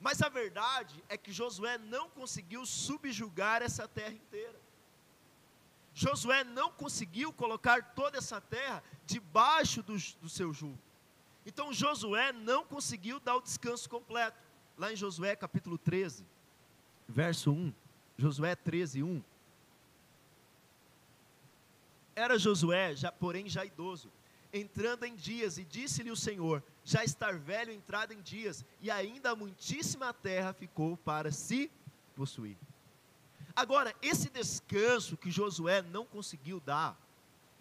Mas 0.00 0.22
a 0.22 0.28
verdade 0.28 1.04
é 1.10 1.16
que 1.18 1.32
Josué 1.32 1.76
não 1.76 2.08
conseguiu 2.08 2.64
subjugar 2.64 3.60
essa 3.60 3.86
terra 3.86 4.14
inteira. 4.14 4.58
Josué 5.94 6.42
não 6.44 6.70
conseguiu 6.72 7.32
colocar 7.32 7.94
toda 7.94 8.18
essa 8.18 8.40
terra 8.40 8.82
debaixo 9.06 9.82
do, 9.82 9.94
do 10.20 10.28
seu 10.28 10.52
jugo. 10.52 10.78
Então 11.44 11.72
Josué 11.72 12.32
não 12.32 12.64
conseguiu 12.64 13.20
dar 13.20 13.36
o 13.36 13.42
descanso 13.42 13.88
completo. 13.88 14.38
Lá 14.78 14.92
em 14.92 14.96
Josué 14.96 15.36
capítulo 15.36 15.76
13, 15.76 16.24
verso 17.08 17.52
1. 17.52 17.72
Josué 18.16 18.54
13, 18.54 19.02
1. 19.02 19.22
Era 22.14 22.38
Josué, 22.38 22.94
já, 22.94 23.10
porém 23.10 23.48
já 23.48 23.64
idoso, 23.64 24.10
entrando 24.52 25.04
em 25.04 25.16
dias, 25.16 25.58
e 25.58 25.64
disse-lhe 25.64 26.10
o 26.10 26.16
Senhor: 26.16 26.62
Já 26.84 27.04
estar 27.04 27.38
velho, 27.38 27.72
entrado 27.72 28.12
em 28.12 28.20
dias, 28.20 28.64
e 28.80 28.90
ainda 28.90 29.34
muitíssima 29.34 30.12
terra 30.12 30.52
ficou 30.52 30.96
para 30.96 31.30
se 31.32 31.70
possuir. 32.14 32.56
Agora, 33.54 33.94
esse 34.00 34.30
descanso 34.30 35.16
que 35.16 35.30
Josué 35.30 35.82
não 35.82 36.06
conseguiu 36.06 36.58
dar, 36.60 36.98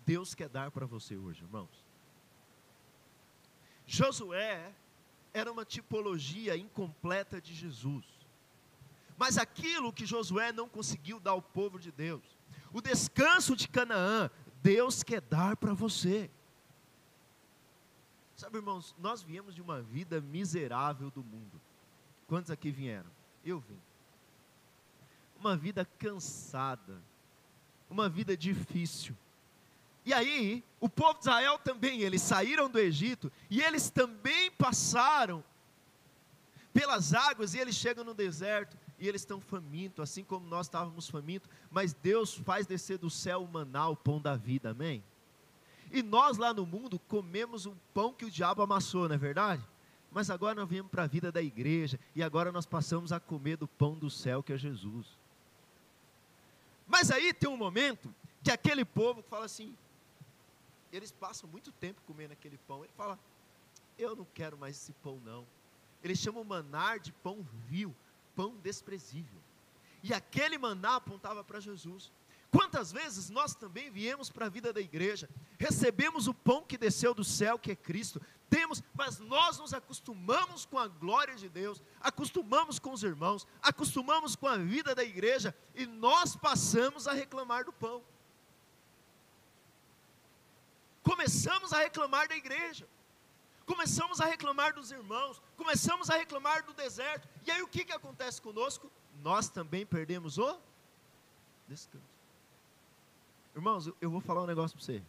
Deus 0.06 0.34
quer 0.34 0.48
dar 0.48 0.72
para 0.72 0.86
você 0.86 1.18
hoje, 1.18 1.44
irmãos. 1.44 1.86
Josué 3.86 4.74
era 5.34 5.52
uma 5.52 5.66
tipologia 5.66 6.56
incompleta 6.56 7.42
de 7.42 7.54
Jesus. 7.54 8.06
Mas 9.18 9.38
aquilo 9.38 9.92
que 9.92 10.06
Josué 10.06 10.52
não 10.52 10.68
conseguiu 10.68 11.20
dar 11.20 11.32
ao 11.32 11.42
povo 11.42 11.78
de 11.78 11.92
Deus, 11.92 12.24
o 12.72 12.82
descanso 12.82 13.56
de 13.56 13.68
Canaã, 13.68 14.30
Deus 14.64 15.04
quer 15.04 15.22
dar 15.22 15.58
para 15.58 15.74
você. 15.74 16.32
Sabe, 18.36 18.58
irmãos, 18.58 18.96
nós 18.98 19.22
viemos 19.22 19.54
de 19.54 19.62
uma 19.62 19.82
vida 19.82 20.22
miserável 20.22 21.12
do 21.12 21.24
mundo. 21.24 21.62
Quantos 22.28 22.50
aqui 22.50 22.72
vieram? 22.72 23.12
Eu 23.44 23.60
vim 23.60 23.80
uma 25.42 25.58
vida 25.58 25.84
cansada, 25.98 27.02
uma 27.90 28.08
vida 28.08 28.38
difícil. 28.38 29.16
E 30.06 30.14
aí, 30.14 30.64
o 30.80 30.88
povo 30.88 31.16
de 31.16 31.22
Israel 31.22 31.60
também, 31.60 32.02
eles 32.02 32.22
saíram 32.22 32.70
do 32.70 32.80
Egito 32.80 33.32
e 33.50 33.60
eles 33.62 33.90
também 33.90 34.52
passaram 34.52 35.44
pelas 36.72 37.14
águas 37.14 37.54
e 37.54 37.60
eles 37.60 37.76
chegam 37.76 38.04
no 38.04 38.14
deserto 38.14 38.78
e 39.00 39.08
eles 39.08 39.22
estão 39.22 39.42
famintos, 39.42 40.02
assim 40.02 40.24
como 40.24 40.48
nós 40.48 40.68
estávamos 40.68 41.10
famintos, 41.10 41.50
mas 41.72 41.92
Deus 41.92 42.36
faz 42.36 42.68
descer 42.68 43.00
do 43.00 43.10
céu 43.10 43.44
o 43.44 43.48
maná, 43.48 43.90
o 43.90 43.96
pão 43.96 44.22
da 44.22 44.36
vida, 44.36 44.70
amém? 44.70 45.04
E 45.92 46.04
nós 46.04 46.38
lá 46.38 46.54
no 46.54 46.68
mundo 46.68 47.00
comemos 47.00 47.66
o 47.66 47.76
pão 47.94 48.14
que 48.14 48.26
o 48.26 48.32
diabo 48.32 48.62
amassou, 48.62 49.08
não 49.08 49.16
é 49.16 49.18
verdade? 49.18 49.62
Mas 50.12 50.30
agora 50.30 50.54
nós 50.54 50.70
viemos 50.70 50.92
para 50.92 51.04
a 51.04 51.08
vida 51.08 51.32
da 51.32 51.42
igreja 51.42 52.00
e 52.16 52.22
agora 52.22 52.52
nós 52.52 52.66
passamos 52.66 53.12
a 53.12 53.20
comer 53.20 53.58
do 53.58 53.68
pão 53.68 53.98
do 53.98 54.10
céu 54.10 54.44
que 54.44 54.54
é 54.54 54.58
Jesus. 54.58 55.21
Mas 56.92 57.10
aí 57.10 57.34
tem 57.34 57.50
um 57.50 57.56
momento 57.56 58.14
que 58.44 58.52
aquele 58.52 58.84
povo 58.84 59.22
fala 59.22 59.46
assim, 59.46 59.78
eles 60.92 61.10
passam 61.10 61.50
muito 61.50 61.72
tempo 61.72 62.02
comendo 62.06 62.34
aquele 62.34 62.58
pão, 62.68 62.84
ele 62.84 62.92
fala, 62.98 63.18
eu 63.98 64.14
não 64.14 64.28
quero 64.34 64.58
mais 64.58 64.76
esse 64.76 64.92
pão 65.02 65.18
não. 65.24 65.48
Eles 66.04 66.20
chamam 66.20 66.44
manar 66.44 67.00
de 67.00 67.14
pão 67.14 67.48
vil, 67.70 67.96
pão 68.36 68.58
desprezível. 68.58 69.40
E 70.04 70.14
aquele 70.14 70.58
maná 70.58 70.98
apontava 70.98 71.46
para 71.46 71.62
Jesus. 71.62 72.12
Quantas 72.52 72.92
vezes 72.92 73.30
nós 73.30 73.56
também 73.56 73.90
viemos 73.90 74.30
para 74.30 74.48
a 74.48 74.50
vida 74.50 74.74
da 74.74 74.82
igreja, 74.82 75.30
recebemos 75.58 76.28
o 76.28 76.34
pão 76.34 76.66
que 76.66 76.78
desceu 76.78 77.14
do 77.14 77.24
céu, 77.24 77.58
que 77.58 77.72
é 77.72 77.76
Cristo, 77.76 78.22
temos, 78.50 78.84
mas 78.94 79.20
nós 79.20 79.58
nos 79.58 79.74
acostumamos 79.74 80.66
com 80.66 80.78
a 80.78 80.86
glória 80.86 81.36
de 81.36 81.48
Deus, 81.48 81.82
acostumamos 82.02 82.78
com 82.78 82.92
os 82.92 83.04
irmãos, 83.04 83.48
acostumamos 83.62 84.36
com 84.36 84.48
a 84.48 84.58
vida 84.58 84.94
da 84.94 85.02
igreja 85.02 85.56
e 85.74 85.86
nós 85.86 86.36
passamos 86.36 87.08
a 87.08 87.14
reclamar 87.14 87.64
do 87.64 87.72
pão. 87.72 88.04
Começamos 91.04 91.72
a 91.72 91.78
reclamar 91.78 92.28
da 92.28 92.36
igreja, 92.36 92.86
começamos 93.66 94.20
a 94.20 94.26
reclamar 94.26 94.74
dos 94.74 94.92
irmãos, 94.92 95.42
começamos 95.56 96.10
a 96.10 96.18
reclamar 96.18 96.66
do 96.66 96.74
deserto, 96.74 97.30
e 97.46 97.52
aí 97.52 97.62
o 97.62 97.68
que, 97.68 97.86
que 97.86 97.94
acontece 97.94 98.42
conosco? 98.42 98.92
Nós 99.22 99.48
também 99.48 99.86
perdemos 99.86 100.38
o 100.38 100.60
descanso. 101.66 102.21
Irmãos, 103.56 103.92
eu 104.00 104.10
vou 104.10 104.22
falar 104.22 104.44
um 104.44 104.48
negócio 104.48 104.78
para 104.78 104.86
você. 104.86 105.04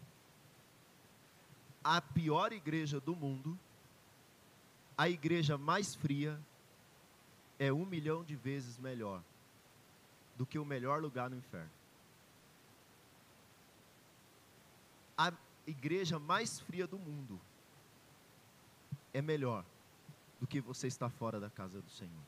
A 1.84 2.00
pior 2.00 2.52
igreja 2.52 3.00
do 3.00 3.14
mundo, 3.14 3.58
a 4.96 5.08
igreja 5.08 5.56
mais 5.56 5.94
fria, 5.94 6.38
é 7.58 7.72
um 7.72 7.86
milhão 7.86 8.24
de 8.24 8.34
vezes 8.34 8.78
melhor 8.78 9.22
do 10.36 10.44
que 10.44 10.58
o 10.58 10.64
melhor 10.64 11.00
lugar 11.00 11.30
no 11.30 11.36
inferno. 11.36 11.70
A 15.16 15.32
igreja 15.66 16.18
mais 16.18 16.58
fria 16.58 16.86
do 16.86 16.98
mundo 16.98 17.40
é 19.14 19.22
melhor 19.22 19.64
do 20.40 20.46
que 20.46 20.60
você 20.60 20.88
estar 20.88 21.08
fora 21.10 21.38
da 21.38 21.48
casa 21.48 21.80
do 21.80 21.90
Senhor. 21.90 22.24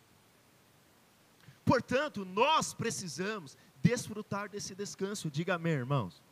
Portanto, 1.65 2.25
nós 2.25 2.73
precisamos 2.75 3.57
desfrutar 3.85 4.49
desse 4.49 4.75
descanso. 4.75 5.31
Diga 5.31 5.57
amém, 5.57 5.75
irmãos. 5.75 6.23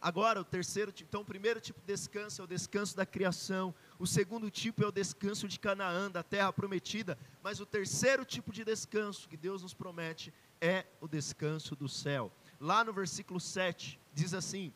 Agora, 0.00 0.40
o 0.40 0.44
terceiro 0.44 0.92
tipo, 0.92 1.08
então, 1.08 1.22
o 1.22 1.24
primeiro 1.24 1.60
tipo 1.60 1.80
de 1.80 1.86
descanso 1.86 2.42
é 2.42 2.44
o 2.44 2.48
descanso 2.48 2.94
da 2.94 3.06
criação. 3.06 3.74
O 3.98 4.06
segundo 4.06 4.50
tipo 4.50 4.84
é 4.84 4.86
o 4.86 4.92
descanso 4.92 5.48
de 5.48 5.58
Canaã, 5.58 6.10
da 6.10 6.22
terra 6.22 6.52
prometida. 6.52 7.16
Mas 7.42 7.58
o 7.60 7.64
terceiro 7.64 8.24
tipo 8.24 8.52
de 8.52 8.64
descanso 8.64 9.28
que 9.28 9.36
Deus 9.36 9.62
nos 9.62 9.72
promete 9.72 10.34
é 10.60 10.84
o 11.00 11.08
descanso 11.08 11.74
do 11.74 11.88
céu. 11.88 12.30
Lá 12.60 12.84
no 12.84 12.92
versículo 12.92 13.40
7, 13.40 13.98
diz 14.12 14.34
assim: 14.34 14.72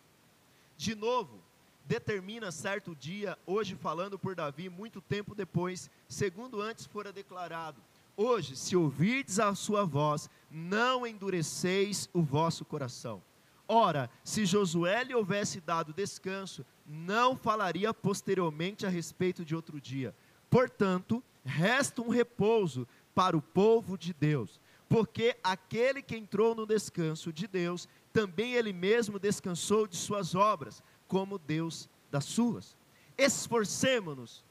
De 0.78 0.94
novo, 0.94 1.42
determina 1.84 2.50
certo 2.52 2.94
dia, 2.94 3.36
hoje 3.44 3.74
falando 3.74 4.18
por 4.18 4.34
Davi, 4.34 4.68
muito 4.70 5.00
tempo 5.00 5.34
depois, 5.34 5.90
segundo 6.08 6.62
antes 6.62 6.86
fora 6.86 7.12
declarado 7.12 7.82
Hoje, 8.18 8.56
se 8.56 8.74
ouvirdes 8.74 9.38
a 9.38 9.54
sua 9.54 9.84
voz, 9.84 10.30
não 10.50 11.06
endureceis 11.06 12.08
o 12.12 12.22
vosso 12.22 12.64
coração. 12.64 13.22
Ora, 13.68 14.08
se 14.22 14.46
Josué 14.46 15.02
lhe 15.04 15.14
houvesse 15.14 15.60
dado 15.60 15.92
descanso, 15.92 16.64
não 16.86 17.36
falaria 17.36 17.92
posteriormente 17.92 18.86
a 18.86 18.88
respeito 18.88 19.44
de 19.44 19.56
outro 19.56 19.80
dia. 19.80 20.14
Portanto, 20.48 21.22
resta 21.44 22.00
um 22.00 22.08
repouso 22.08 22.86
para 23.14 23.36
o 23.36 23.42
povo 23.42 23.98
de 23.98 24.12
Deus, 24.12 24.60
porque 24.88 25.36
aquele 25.42 26.00
que 26.00 26.16
entrou 26.16 26.54
no 26.54 26.66
descanso 26.66 27.32
de 27.32 27.46
Deus, 27.46 27.88
também 28.12 28.52
ele 28.52 28.72
mesmo 28.72 29.18
descansou 29.18 29.86
de 29.86 29.96
suas 29.96 30.34
obras, 30.34 30.82
como 31.08 31.38
Deus 31.38 31.88
das 32.10 32.24
suas. 32.24 32.76
Esforcemo-nos. 33.18 34.44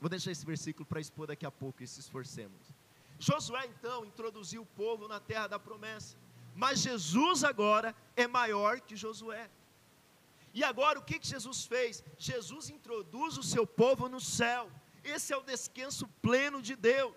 Vou 0.00 0.10
deixar 0.10 0.30
esse 0.30 0.44
versículo 0.44 0.84
para 0.84 1.00
expor 1.00 1.26
daqui 1.26 1.46
a 1.46 1.50
pouco, 1.50 1.82
esse 1.82 1.98
esforcemos. 1.98 2.73
Josué 3.26 3.64
então 3.66 4.04
introduziu 4.04 4.60
o 4.62 4.72
povo 4.82 5.08
na 5.08 5.18
terra 5.18 5.46
da 5.46 5.58
promessa. 5.58 6.14
Mas 6.54 6.80
Jesus 6.80 7.42
agora 7.42 7.94
é 8.14 8.26
maior 8.26 8.80
que 8.80 8.96
Josué. 9.04 9.50
E 10.52 10.62
agora 10.62 10.98
o 10.98 11.04
que, 11.08 11.18
que 11.18 11.26
Jesus 11.34 11.64
fez? 11.64 12.04
Jesus 12.18 12.68
introduz 12.68 13.38
o 13.38 13.42
seu 13.42 13.66
povo 13.66 14.08
no 14.14 14.20
céu. 14.20 14.70
Esse 15.02 15.32
é 15.32 15.36
o 15.36 15.42
descanso 15.42 16.06
pleno 16.20 16.60
de 16.60 16.76
Deus. 16.76 17.14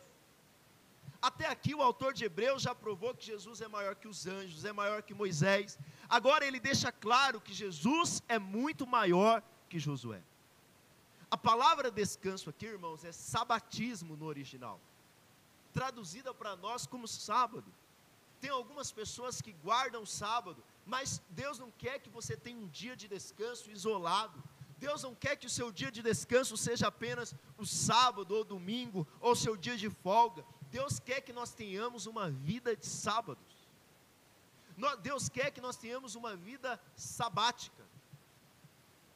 Até 1.22 1.46
aqui 1.48 1.76
o 1.76 1.82
autor 1.82 2.14
de 2.14 2.24
Hebreus 2.24 2.62
já 2.62 2.74
provou 2.74 3.14
que 3.14 3.26
Jesus 3.26 3.60
é 3.60 3.68
maior 3.68 3.94
que 3.96 4.08
os 4.08 4.26
anjos, 4.26 4.64
é 4.64 4.72
maior 4.72 5.02
que 5.04 5.14
Moisés. 5.14 5.78
Agora 6.08 6.46
ele 6.46 6.60
deixa 6.60 6.90
claro 6.90 7.42
que 7.42 7.54
Jesus 7.54 8.24
é 8.30 8.40
muito 8.40 8.88
maior 8.88 9.44
que 9.68 9.78
Josué. 9.78 10.22
A 11.30 11.38
palavra 11.38 11.92
descanso 11.92 12.50
aqui, 12.50 12.66
irmãos, 12.66 13.04
é 13.04 13.12
sabatismo 13.12 14.16
no 14.16 14.26
original 14.26 14.80
traduzida 15.74 16.34
para 16.34 16.56
nós 16.56 16.86
como 16.86 17.08
sábado. 17.08 17.72
Tem 18.40 18.50
algumas 18.50 18.92
pessoas 18.92 19.42
que 19.42 19.54
guardam 19.54 20.06
sábado, 20.06 20.64
mas 20.86 21.22
Deus 21.30 21.58
não 21.60 21.72
quer 21.72 22.00
que 22.00 22.10
você 22.10 22.38
tenha 22.38 22.58
um 22.58 22.68
dia 22.68 22.96
de 22.96 23.08
descanso 23.08 23.70
isolado. 23.72 24.42
Deus 24.78 25.02
não 25.02 25.16
quer 25.16 25.36
que 25.36 25.48
o 25.48 25.50
seu 25.50 25.72
dia 25.72 25.92
de 25.92 26.04
descanso 26.04 26.56
seja 26.56 26.88
apenas 26.88 27.34
o 27.58 27.66
sábado 27.66 28.36
ou 28.36 28.44
domingo, 28.44 29.08
ou 29.20 29.36
seu 29.36 29.58
dia 29.58 29.76
de 29.76 29.90
folga. 29.90 30.46
Deus 30.70 31.00
quer 31.00 31.22
que 31.22 31.34
nós 31.34 31.52
tenhamos 31.52 32.06
uma 32.06 32.30
vida 32.30 32.76
de 32.76 32.86
sábados. 32.86 33.58
Deus 35.02 35.28
quer 35.28 35.50
que 35.50 35.60
nós 35.60 35.76
tenhamos 35.76 36.14
uma 36.14 36.36
vida 36.36 36.80
sabática. 36.96 37.84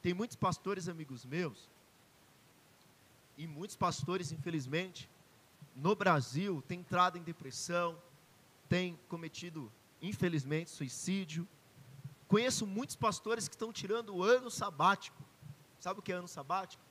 Tem 0.01 0.13
muitos 0.13 0.35
pastores 0.35 0.87
amigos 0.89 1.23
meus, 1.23 1.69
e 3.37 3.45
muitos 3.47 3.75
pastores, 3.75 4.31
infelizmente, 4.31 5.09
no 5.75 5.95
Brasil 5.95 6.61
tem 6.67 6.79
entrado 6.79 7.17
em 7.17 7.23
depressão, 7.23 7.97
tem 8.67 8.99
cometido, 9.07 9.71
infelizmente, 10.01 10.69
suicídio, 10.69 11.47
conheço 12.27 12.65
muitos 12.65 12.95
pastores 12.95 13.47
que 13.47 13.55
estão 13.55 13.71
tirando 13.71 14.15
o 14.15 14.23
ano 14.23 14.49
sabático. 14.49 15.21
Sabe 15.79 15.99
o 15.99 16.03
que 16.03 16.11
é 16.11 16.15
ano 16.15 16.27
sabático? 16.27 16.83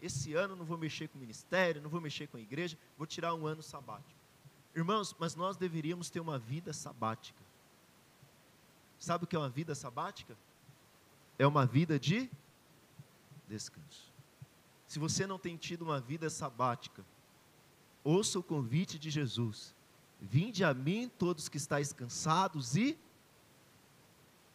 Esse 0.00 0.34
ano 0.34 0.54
não 0.54 0.64
vou 0.64 0.76
mexer 0.76 1.08
com 1.08 1.16
o 1.16 1.20
ministério, 1.20 1.80
não 1.80 1.88
vou 1.88 2.00
mexer 2.00 2.26
com 2.26 2.36
a 2.36 2.40
igreja, 2.40 2.76
vou 2.98 3.06
tirar 3.06 3.34
um 3.34 3.46
ano 3.46 3.62
sabático. 3.62 4.20
Irmãos, 4.74 5.14
mas 5.18 5.34
nós 5.34 5.56
deveríamos 5.56 6.10
ter 6.10 6.20
uma 6.20 6.38
vida 6.38 6.72
sabática. 6.72 7.42
Sabe 8.98 9.24
o 9.24 9.26
que 9.26 9.36
é 9.36 9.38
uma 9.38 9.48
vida 9.48 9.74
sabática? 9.74 10.36
É 11.38 11.46
uma 11.46 11.64
vida 11.64 11.98
de 11.98 12.30
descanso. 13.48 14.12
Se 14.86 14.98
você 14.98 15.26
não 15.26 15.38
tem 15.38 15.56
tido 15.56 15.82
uma 15.82 16.00
vida 16.00 16.28
sabática, 16.28 17.04
ouça 18.04 18.38
o 18.38 18.42
convite 18.42 18.98
de 18.98 19.10
Jesus. 19.10 19.74
Vinde 20.20 20.62
a 20.62 20.72
mim 20.72 21.10
todos 21.18 21.48
que 21.48 21.56
estáis 21.56 21.92
cansados 21.92 22.76
e 22.76 22.98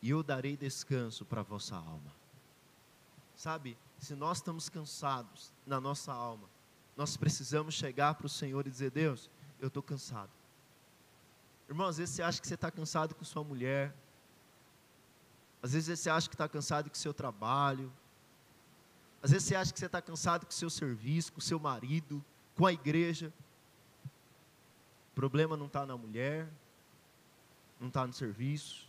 e 0.01 0.12
eu 0.12 0.23
darei 0.23 0.55
descanso 0.55 1.25
para 1.25 1.41
a 1.41 1.43
vossa 1.43 1.75
alma. 1.75 2.13
Sabe, 3.35 3.77
se 3.97 4.15
nós 4.15 4.38
estamos 4.38 4.69
cansados 4.69 5.51
na 5.65 5.79
nossa 5.79 6.13
alma, 6.13 6.47
nós 6.95 7.17
precisamos 7.17 7.73
chegar 7.73 8.15
para 8.15 8.25
o 8.25 8.29
Senhor 8.29 8.65
e 8.65 8.69
dizer: 8.69 8.91
Deus, 8.91 9.29
eu 9.59 9.67
estou 9.67 9.83
cansado. 9.83 10.31
Irmão, 11.67 11.88
às 11.88 11.97
vezes 11.97 12.15
você 12.15 12.23
acha 12.23 12.41
que 12.41 12.47
você 12.47 12.55
está 12.55 12.71
cansado 12.71 13.13
com 13.13 13.23
sua 13.23 13.43
mulher, 13.43 13.93
às 15.62 15.73
vezes 15.73 15.99
você 15.99 16.09
acha 16.09 16.27
que 16.27 16.35
está 16.35 16.47
cansado 16.47 16.89
com 16.89 16.95
seu 16.95 17.13
trabalho, 17.13 17.91
às 19.21 19.31
vezes 19.31 19.47
você 19.47 19.55
acha 19.55 19.73
que 19.73 19.79
você 19.79 19.85
está 19.85 20.01
cansado 20.01 20.45
com 20.45 20.51
seu 20.51 20.69
serviço, 20.69 21.33
com 21.33 21.41
seu 21.41 21.59
marido, 21.59 22.23
com 22.60 22.65
a 22.65 22.74
igreja. 22.74 23.34
O 25.13 25.15
problema 25.15 25.56
não 25.56 25.67
está 25.67 25.86
na 25.86 25.95
mulher, 25.95 26.52
não 27.80 27.88
está 27.88 28.06
no 28.06 28.12
serviço. 28.12 28.86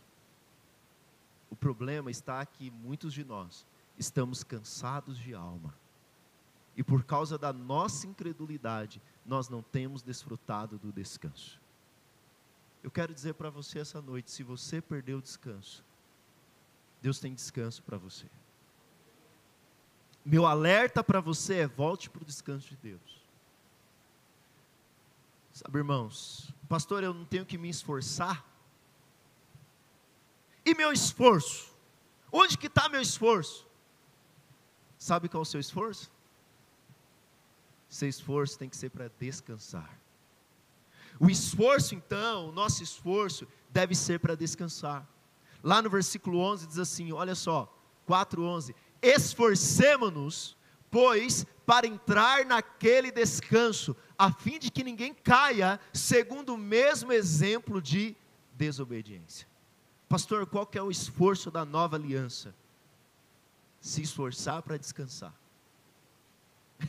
O 1.49 1.55
problema 1.55 2.11
está 2.11 2.45
que 2.45 2.69
muitos 2.69 3.13
de 3.13 3.23
nós 3.23 3.65
estamos 3.97 4.43
cansados 4.43 5.17
de 5.17 5.33
alma. 5.33 5.73
E 6.75 6.83
por 6.83 7.05
causa 7.05 7.37
da 7.37 7.53
nossa 7.53 8.05
incredulidade, 8.07 9.01
nós 9.25 9.47
não 9.47 9.61
temos 9.61 10.01
desfrutado 10.01 10.77
do 10.77 10.91
descanso. 10.91 11.57
Eu 12.83 12.91
quero 12.91 13.13
dizer 13.13 13.35
para 13.35 13.49
você 13.49 13.79
essa 13.79 14.01
noite: 14.01 14.31
se 14.31 14.43
você 14.43 14.81
perdeu 14.81 15.19
o 15.19 15.21
descanso, 15.21 15.81
Deus 17.01 17.21
tem 17.21 17.33
descanso 17.33 17.81
para 17.83 17.97
você. 17.97 18.25
Meu 20.25 20.45
alerta 20.45 21.01
para 21.01 21.21
você 21.21 21.59
é: 21.59 21.67
volte 21.67 22.09
para 22.09 22.21
o 22.23 22.25
descanso 22.25 22.67
de 22.67 22.75
Deus. 22.75 23.20
Sabe, 25.53 25.79
irmãos, 25.79 26.53
pastor, 26.69 27.03
eu 27.03 27.13
não 27.13 27.25
tenho 27.25 27.45
que 27.45 27.57
me 27.57 27.69
esforçar. 27.69 28.45
E 30.65 30.73
meu 30.73 30.91
esforço? 30.91 31.71
Onde 32.31 32.57
que 32.57 32.67
está 32.67 32.87
meu 32.87 33.01
esforço? 33.01 33.67
Sabe 34.97 35.27
qual 35.27 35.41
é 35.41 35.43
o 35.43 35.45
seu 35.45 35.59
esforço? 35.59 36.11
Seu 37.89 38.07
esforço 38.07 38.57
tem 38.57 38.69
que 38.69 38.77
ser 38.77 38.89
para 38.89 39.09
descansar. 39.19 39.99
O 41.19 41.29
esforço, 41.29 41.93
então, 41.93 42.49
o 42.49 42.51
nosso 42.51 42.81
esforço 42.81 43.47
deve 43.69 43.93
ser 43.93 44.19
para 44.19 44.35
descansar. 44.35 45.07
Lá 45.63 45.81
no 45.81 45.89
versículo 45.89 46.39
11 46.39 46.67
diz 46.67 46.79
assim: 46.79 47.11
olha 47.11 47.35
só, 47.35 47.71
4:11: 48.07 48.73
Esforcemo-nos, 49.01 50.57
pois, 50.89 51.45
para 51.65 51.85
entrar 51.85 52.45
naquele 52.45 53.11
descanso, 53.11 53.95
a 54.21 54.31
fim 54.31 54.59
de 54.59 54.69
que 54.69 54.83
ninguém 54.83 55.15
caia 55.15 55.79
segundo 55.91 56.53
o 56.53 56.57
mesmo 56.57 57.11
exemplo 57.11 57.81
de 57.81 58.15
desobediência. 58.53 59.47
Pastor, 60.07 60.45
qual 60.45 60.63
que 60.63 60.77
é 60.77 60.83
o 60.83 60.91
esforço 60.91 61.49
da 61.49 61.65
nova 61.65 61.95
aliança? 61.95 62.53
Se 63.79 64.03
esforçar 64.03 64.61
para 64.61 64.77
descansar. 64.77 65.33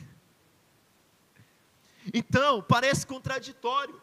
Então, 2.13 2.61
parece 2.61 3.07
contraditório. 3.07 3.99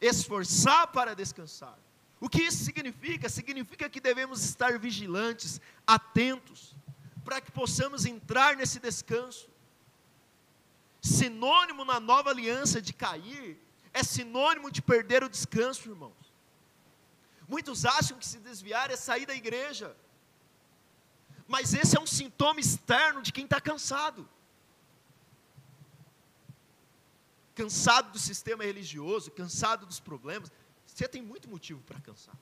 Esforçar 0.00 0.88
para 0.88 1.14
descansar. 1.14 1.78
O 2.18 2.28
que 2.28 2.42
isso 2.42 2.64
significa? 2.64 3.28
Significa 3.28 3.88
que 3.88 4.00
devemos 4.00 4.42
estar 4.42 4.76
vigilantes, 4.76 5.60
atentos, 5.86 6.74
para 7.24 7.40
que 7.40 7.52
possamos 7.52 8.06
entrar 8.06 8.56
nesse 8.56 8.80
descanso. 8.80 9.48
Sinônimo 11.00 11.84
na 11.84 12.00
nova 12.00 12.30
aliança 12.30 12.82
de 12.82 12.92
cair, 12.92 13.58
é 13.92 14.02
sinônimo 14.02 14.70
de 14.70 14.82
perder 14.82 15.22
o 15.22 15.28
descanso, 15.28 15.88
irmãos. 15.88 16.32
Muitos 17.46 17.84
acham 17.86 18.18
que 18.18 18.26
se 18.26 18.38
desviar 18.38 18.90
é 18.90 18.96
sair 18.96 19.24
da 19.24 19.34
igreja, 19.34 19.96
mas 21.46 21.72
esse 21.72 21.96
é 21.96 22.00
um 22.00 22.06
sintoma 22.06 22.60
externo 22.60 23.22
de 23.22 23.32
quem 23.32 23.44
está 23.44 23.60
cansado. 23.60 24.28
Cansado 27.54 28.12
do 28.12 28.18
sistema 28.18 28.64
religioso, 28.64 29.30
cansado 29.30 29.86
dos 29.86 29.98
problemas, 29.98 30.52
você 30.86 31.08
tem 31.08 31.22
muito 31.22 31.48
motivo 31.48 31.80
para 31.82 32.00
cansar. 32.00 32.36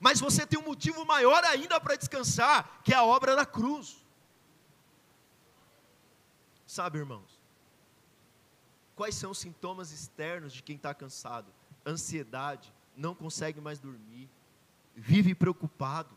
Mas 0.00 0.18
você 0.18 0.46
tem 0.46 0.58
um 0.58 0.64
motivo 0.64 1.04
maior 1.04 1.44
ainda 1.44 1.80
para 1.80 1.96
descansar, 1.96 2.80
que 2.82 2.92
é 2.92 2.96
a 2.96 3.04
obra 3.04 3.36
da 3.36 3.44
cruz. 3.44 3.96
Sabe, 6.66 6.98
irmãos? 6.98 7.35
Quais 8.96 9.14
são 9.14 9.30
os 9.30 9.38
sintomas 9.38 9.92
externos 9.92 10.52
de 10.52 10.62
quem 10.62 10.74
está 10.74 10.92
cansado? 10.92 11.52
Ansiedade, 11.86 12.74
não 12.96 13.14
consegue 13.14 13.60
mais 13.60 13.78
dormir, 13.78 14.28
vive 14.94 15.34
preocupado. 15.34 16.16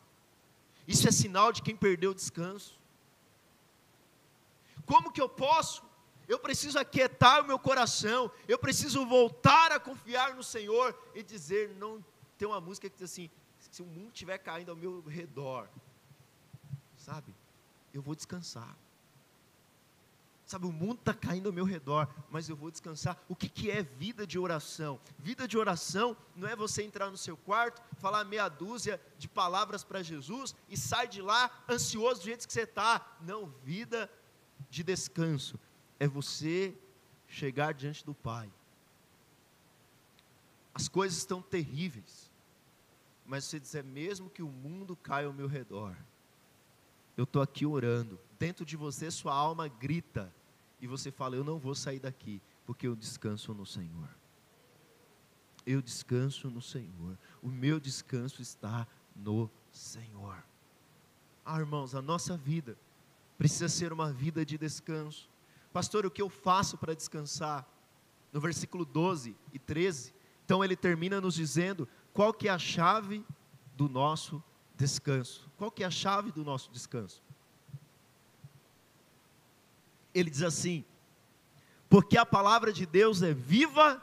Isso 0.87 1.07
é 1.07 1.11
sinal 1.11 1.51
de 1.51 1.61
quem 1.61 1.75
perdeu 1.75 2.11
o 2.11 2.15
descanso. 2.15 2.79
Como 4.85 5.11
que 5.11 5.21
eu 5.21 5.29
posso 5.29 5.87
eu 6.29 6.37
preciso 6.37 6.77
aquietar 6.77 7.41
o 7.41 7.47
meu 7.47 7.57
coração, 7.57 8.31
eu 8.47 8.59
preciso 8.59 9.03
voltar 9.03 9.71
a 9.71 9.79
confiar 9.79 10.35
no 10.35 10.43
Senhor 10.43 10.95
e 11.15 11.23
dizer, 11.23 11.75
não 11.79 12.05
tem 12.37 12.47
uma 12.47 12.61
música 12.61 12.87
que 12.87 12.95
diz 12.95 13.11
assim, 13.11 13.31
se 13.57 13.81
o 13.81 13.85
mundo 13.85 14.11
estiver 14.13 14.37
caindo 14.37 14.69
ao 14.69 14.75
meu 14.75 15.01
redor, 15.01 15.67
sabe? 16.95 17.35
Eu 17.91 18.03
vou 18.03 18.13
descansar. 18.13 18.77
Sabe, 20.49 20.65
o 20.65 20.71
mundo 20.71 20.97
está 20.97 21.13
caindo 21.13 21.45
ao 21.45 21.53
meu 21.53 21.63
redor, 21.63 22.09
mas 22.31 22.49
eu 22.49 22.55
vou 22.55 22.71
descansar. 22.71 23.15
O 23.29 23.35
que, 23.35 23.47
que 23.47 23.69
é 23.69 23.83
vida 23.83 24.25
de 24.25 24.39
oração? 24.39 24.99
Vida 25.19 25.47
de 25.47 25.55
oração 25.55 26.17
não 26.35 26.47
é 26.47 26.55
você 26.55 26.81
entrar 26.81 27.12
no 27.12 27.17
seu 27.17 27.38
quarto, 27.38 27.79
falar 27.99 28.23
meia 28.23 28.49
dúzia 28.49 28.99
de 29.19 29.27
palavras 29.27 29.83
para 29.83 30.01
Jesus 30.01 30.55
e 30.67 30.75
sair 30.75 31.07
de 31.07 31.21
lá 31.21 31.51
ansioso 31.69 32.21
do 32.21 32.25
jeito 32.25 32.47
que 32.47 32.51
você 32.53 32.63
está. 32.63 33.15
Não, 33.21 33.53
vida 33.63 34.12
de 34.71 34.81
descanso 34.81 35.59
é 35.99 36.07
você 36.07 36.75
chegar 37.27 37.71
diante 37.71 38.03
do 38.03 38.15
Pai. 38.15 38.51
As 40.73 40.88
coisas 40.88 41.19
estão 41.19 41.43
terríveis, 41.43 42.31
mas 43.23 43.43
você 43.43 43.59
dizer, 43.59 43.83
mesmo 43.83 44.31
que 44.31 44.41
o 44.41 44.49
mundo 44.49 44.95
caia 44.95 45.27
ao 45.27 45.33
meu 45.33 45.45
redor, 45.45 45.95
eu 47.15 47.25
estou 47.25 47.39
aqui 47.39 47.67
orando, 47.67 48.19
dentro 48.39 48.65
de 48.65 48.75
você 48.75 49.12
sua 49.12 49.35
alma 49.35 49.67
grita, 49.67 50.33
e 50.81 50.87
você 50.87 51.11
fala: 51.11 51.35
Eu 51.35 51.43
não 51.43 51.59
vou 51.59 51.75
sair 51.75 51.99
daqui, 51.99 52.41
porque 52.65 52.87
eu 52.87 52.95
descanso 52.95 53.53
no 53.53 53.65
Senhor. 53.65 54.09
Eu 55.65 55.81
descanso 55.81 56.49
no 56.49 56.61
Senhor, 56.61 57.17
o 57.41 57.49
meu 57.49 57.79
descanso 57.79 58.41
está 58.41 58.87
no 59.15 59.49
Senhor. 59.71 60.43
Ah, 61.45 61.59
irmãos, 61.59 61.93
a 61.93 62.01
nossa 62.01 62.37
vida 62.37 62.77
precisa 63.37 63.67
ser 63.67 63.91
uma 63.91 64.11
vida 64.11 64.45
de 64.45 64.57
descanso. 64.57 65.29
Pastor, 65.71 66.05
o 66.05 66.11
que 66.11 66.21
eu 66.21 66.29
faço 66.29 66.77
para 66.77 66.95
descansar? 66.95 67.67
No 68.31 68.39
versículo 68.39 68.85
12 68.85 69.35
e 69.51 69.59
13, 69.59 70.13
então 70.45 70.63
ele 70.63 70.75
termina 70.75 71.19
nos 71.19 71.35
dizendo 71.35 71.87
qual 72.13 72.33
que 72.33 72.47
é 72.47 72.51
a 72.51 72.59
chave 72.59 73.25
do 73.75 73.89
nosso 73.89 74.43
descanso. 74.75 75.49
Qual 75.57 75.71
que 75.71 75.83
é 75.83 75.87
a 75.87 75.91
chave 75.91 76.31
do 76.31 76.43
nosso 76.43 76.71
descanso? 76.71 77.21
Ele 80.19 80.29
diz 80.29 80.43
assim: 80.43 80.84
porque 81.89 82.17
a 82.17 82.25
palavra 82.25 82.71
de 82.71 82.86
Deus 82.86 83.23
é 83.23 83.34
viva 83.34 84.01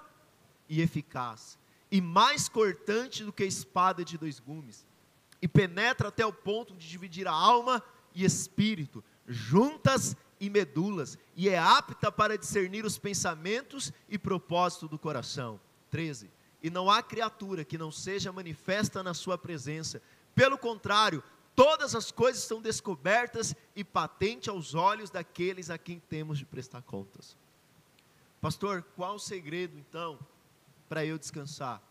e 0.69 0.81
eficaz, 0.81 1.57
e 1.91 2.01
mais 2.01 2.49
cortante 2.49 3.25
do 3.25 3.33
que 3.33 3.45
a 3.45 3.47
espada 3.47 4.05
de 4.05 4.19
dois 4.19 4.41
gumes, 4.41 4.85
e 5.41 5.47
penetra 5.47 6.09
até 6.09 6.27
o 6.27 6.33
ponto 6.33 6.75
de 6.75 6.89
dividir 6.89 7.29
a 7.29 7.33
alma 7.33 7.83
e 8.13 8.25
espírito, 8.25 9.05
juntas 9.27 10.17
e 10.41 10.51
medulas, 10.51 11.17
e 11.37 11.49
é 11.49 11.59
apta 11.59 12.11
para 12.11 12.37
discernir 12.37 12.85
os 12.85 12.99
pensamentos 12.99 13.93
e 14.09 14.19
propósitos 14.19 14.89
do 14.89 14.99
coração. 14.99 15.61
13. 15.91 16.31
E 16.63 16.69
não 16.69 16.91
há 16.91 17.03
criatura 17.03 17.65
que 17.65 17.79
não 17.79 17.93
seja 17.93 18.33
manifesta 18.33 19.03
na 19.03 19.15
sua 19.15 19.39
presença. 19.39 20.03
Pelo 20.35 20.59
contrário, 20.59 21.23
todas 21.57 21.95
as 21.95 22.13
coisas 22.13 22.43
estão 22.43 22.63
descobertas 22.63 23.57
e 23.75 23.83
patentes 23.83 24.49
aos 24.49 24.75
olhos 24.75 25.11
daqueles 25.11 25.71
a 25.71 25.79
quem 25.79 25.99
temos 25.99 26.39
de 26.39 26.45
prestar 26.45 26.83
contas. 26.83 27.37
Pastor, 28.41 28.85
qual 28.95 29.17
o 29.17 29.19
segredo 29.19 29.77
então 29.77 30.19
para 30.89 31.05
eu 31.05 31.19
descansar? 31.19 31.83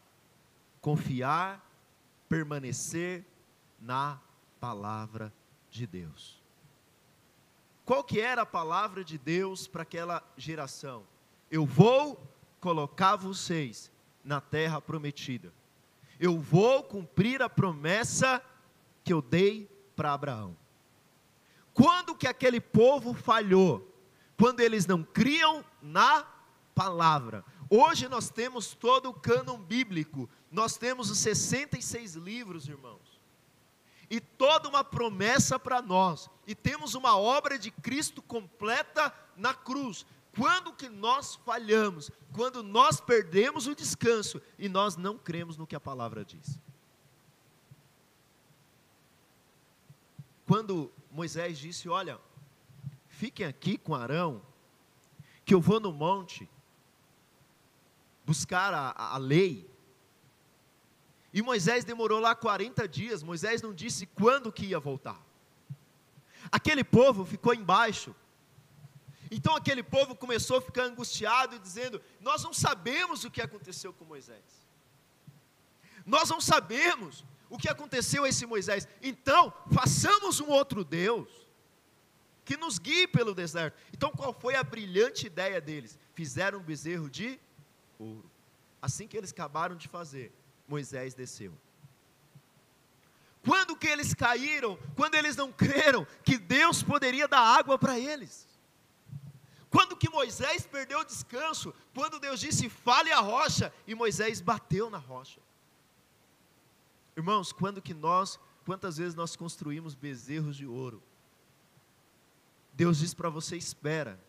Confiar 0.79 1.65
permanecer 2.29 3.25
na 3.79 4.19
palavra 4.59 5.33
de 5.69 5.85
Deus. 5.85 6.41
Qual 7.85 8.03
que 8.03 8.19
era 8.19 8.41
a 8.41 8.45
palavra 8.45 9.03
de 9.03 9.17
Deus 9.17 9.67
para 9.67 9.83
aquela 9.83 10.23
geração? 10.35 11.03
Eu 11.51 11.65
vou 11.65 12.21
colocar 12.59 13.15
vocês 13.15 13.91
na 14.23 14.41
terra 14.41 14.81
prometida. 14.81 15.53
Eu 16.19 16.39
vou 16.39 16.83
cumprir 16.83 17.41
a 17.41 17.49
promessa 17.49 18.41
que 19.05 19.13
eu 19.13 19.21
dei 19.21 19.69
para 19.95 20.11
Abraão. 20.11 20.57
Quando 21.73 22.15
que 22.15 22.27
aquele 22.27 22.59
povo 22.59 23.13
falhou? 23.13 23.95
Quando 24.37 24.59
eles 24.59 24.87
não 24.87 25.03
criam 25.03 25.63
na 25.81 26.25
palavra. 26.73 27.45
Hoje 27.69 28.09
nós 28.09 28.29
temos 28.29 28.73
todo 28.73 29.09
o 29.09 29.13
cânon 29.13 29.57
bíblico, 29.57 30.29
nós 30.51 30.75
temos 30.77 31.09
os 31.09 31.19
66 31.19 32.15
livros, 32.15 32.67
irmãos, 32.67 33.21
e 34.09 34.19
toda 34.19 34.67
uma 34.67 34.83
promessa 34.83 35.57
para 35.57 35.81
nós, 35.81 36.29
e 36.45 36.53
temos 36.53 36.95
uma 36.95 37.17
obra 37.17 37.57
de 37.57 37.71
Cristo 37.71 38.21
completa 38.21 39.13
na 39.37 39.53
cruz. 39.53 40.05
Quando 40.35 40.73
que 40.73 40.89
nós 40.89 41.35
falhamos? 41.45 42.11
Quando 42.33 42.61
nós 42.61 42.99
perdemos 42.99 43.67
o 43.67 43.75
descanso 43.75 44.41
e 44.59 44.67
nós 44.67 44.97
não 44.97 45.17
cremos 45.17 45.57
no 45.57 45.65
que 45.65 45.75
a 45.75 45.79
palavra 45.79 46.25
diz. 46.25 46.59
Quando 50.55 50.89
Moisés 51.11 51.57
disse: 51.57 51.89
Olha, 51.89 52.17
fiquem 53.09 53.45
aqui 53.45 53.77
com 53.77 53.93
Arão, 53.93 54.41
que 55.43 55.53
eu 55.53 55.59
vou 55.59 55.81
no 55.81 55.91
monte 55.91 56.49
buscar 58.25 58.73
a, 58.73 58.91
a 58.95 59.17
lei. 59.17 59.69
E 61.33 61.41
Moisés 61.41 61.83
demorou 61.83 62.21
lá 62.21 62.33
40 62.33 62.87
dias, 62.87 63.21
Moisés 63.21 63.61
não 63.61 63.73
disse 63.73 64.05
quando 64.05 64.49
que 64.49 64.67
ia 64.67 64.79
voltar. 64.79 65.21
Aquele 66.49 66.85
povo 66.85 67.25
ficou 67.25 67.53
embaixo. 67.53 68.15
Então 69.29 69.57
aquele 69.57 69.83
povo 69.83 70.15
começou 70.15 70.59
a 70.59 70.61
ficar 70.61 70.83
angustiado, 70.83 71.59
dizendo: 71.59 72.01
Nós 72.21 72.41
não 72.45 72.53
sabemos 72.53 73.25
o 73.25 73.29
que 73.29 73.41
aconteceu 73.41 73.91
com 73.91 74.05
Moisés. 74.05 74.65
Nós 76.05 76.29
não 76.29 76.39
sabemos 76.39 77.25
o 77.49 77.57
que 77.57 77.69
aconteceu 77.69 78.23
a 78.23 78.29
esse 78.29 78.45
Moisés. 78.45 78.87
Então, 79.01 79.53
façamos 79.71 80.39
um 80.39 80.49
outro 80.49 80.83
Deus 80.83 81.29
que 82.43 82.55
nos 82.55 82.77
guie 82.77 83.07
pelo 83.07 83.33
deserto. 83.33 83.77
Então, 83.91 84.11
qual 84.11 84.31
foi 84.31 84.55
a 84.55 84.63
brilhante 84.63 85.25
ideia 85.25 85.59
deles? 85.59 85.97
Fizeram 86.13 86.59
um 86.59 86.63
bezerro 86.63 87.09
de 87.09 87.39
ouro. 87.97 88.29
Assim 88.81 89.07
que 89.07 89.17
eles 89.17 89.31
acabaram 89.31 89.75
de 89.75 89.87
fazer, 89.87 90.31
Moisés 90.67 91.13
desceu. 91.15 91.57
Quando 93.43 93.75
que 93.75 93.87
eles 93.87 94.13
caíram? 94.13 94.77
Quando 94.95 95.15
eles 95.15 95.35
não 95.35 95.51
creram 95.51 96.05
que 96.23 96.37
Deus 96.37 96.81
poderia 96.81 97.27
dar 97.27 97.39
água 97.39 97.77
para 97.77 97.97
eles. 97.99 98.47
Quando 99.69 99.97
que 99.97 100.09
Moisés 100.09 100.65
perdeu 100.65 100.99
o 100.99 101.03
descanso? 101.03 101.73
Quando 101.93 102.19
Deus 102.19 102.39
disse: 102.39 102.69
"Fale 102.69 103.11
a 103.11 103.19
rocha", 103.19 103.73
e 103.85 103.93
Moisés 103.93 104.39
bateu 104.41 104.89
na 104.89 104.97
rocha. 104.97 105.41
Irmãos, 107.15 107.51
quando 107.51 107.81
que 107.81 107.93
nós, 107.93 108.39
quantas 108.65 108.97
vezes 108.97 109.15
nós 109.15 109.35
construímos 109.35 109.95
bezerros 109.95 110.55
de 110.55 110.65
ouro? 110.65 111.01
Deus 112.73 112.97
diz 112.97 113.13
para 113.13 113.29
você: 113.29 113.55
espera. 113.55 114.19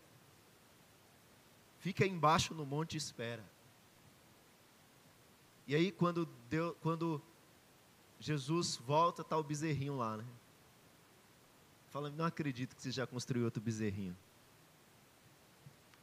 Fica 1.79 2.05
embaixo 2.05 2.53
no 2.53 2.65
monte 2.65 2.93
e 2.93 2.97
espera. 2.97 3.43
E 5.67 5.75
aí, 5.75 5.91
quando, 5.91 6.27
Deus, 6.49 6.75
quando 6.81 7.21
Jesus 8.19 8.77
volta, 8.77 9.21
está 9.21 9.37
o 9.37 9.43
bezerrinho 9.43 9.97
lá, 9.97 10.17
né? 10.17 10.25
Fala, 11.89 12.09
não 12.09 12.25
acredito 12.25 12.75
que 12.75 12.81
você 12.81 12.91
já 12.91 13.05
construiu 13.05 13.45
outro 13.45 13.61
bezerrinho. 13.61 14.15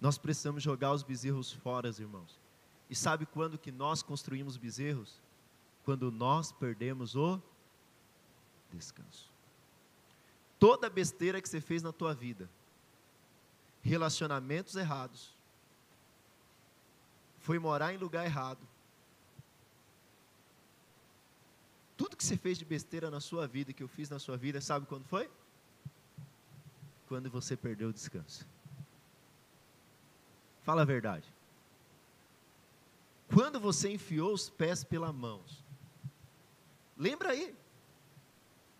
Nós 0.00 0.18
precisamos 0.18 0.62
jogar 0.62 0.92
os 0.92 1.02
bezerros 1.02 1.52
fora, 1.52 1.88
irmãos. 1.88 2.38
E 2.90 2.94
sabe 2.94 3.24
quando 3.26 3.58
que 3.58 3.72
nós 3.72 4.02
construímos 4.02 4.56
bezerros? 4.56 5.18
Quando 5.84 6.10
nós 6.10 6.52
perdemos 6.52 7.14
o 7.14 7.40
descanso. 8.72 9.30
Toda 10.58 10.88
besteira 10.88 11.40
que 11.40 11.48
você 11.48 11.60
fez 11.60 11.82
na 11.82 11.92
tua 11.92 12.14
vida, 12.14 12.48
relacionamentos 13.82 14.76
errados, 14.76 15.34
foi 17.40 17.58
morar 17.58 17.92
em 17.92 17.98
lugar 17.98 18.24
errado, 18.24 18.66
Tudo 21.96 22.16
que 22.16 22.24
você 22.24 22.36
fez 22.36 22.58
de 22.58 22.64
besteira 22.64 23.10
na 23.10 23.20
sua 23.20 23.46
vida, 23.46 23.72
que 23.72 23.82
eu 23.82 23.88
fiz 23.88 24.10
na 24.10 24.18
sua 24.18 24.36
vida, 24.36 24.60
sabe 24.60 24.86
quando 24.86 25.04
foi? 25.04 25.30
Quando 27.08 27.30
você 27.30 27.56
perdeu 27.56 27.88
o 27.88 27.92
descanso. 27.92 28.46
Fala 30.62 30.82
a 30.82 30.84
verdade. 30.84 31.32
Quando 33.32 33.60
você 33.60 33.90
enfiou 33.90 34.34
os 34.34 34.50
pés 34.50 34.82
pela 34.82 35.12
mãos. 35.12 35.63
Lembra 36.96 37.30
aí. 37.30 37.54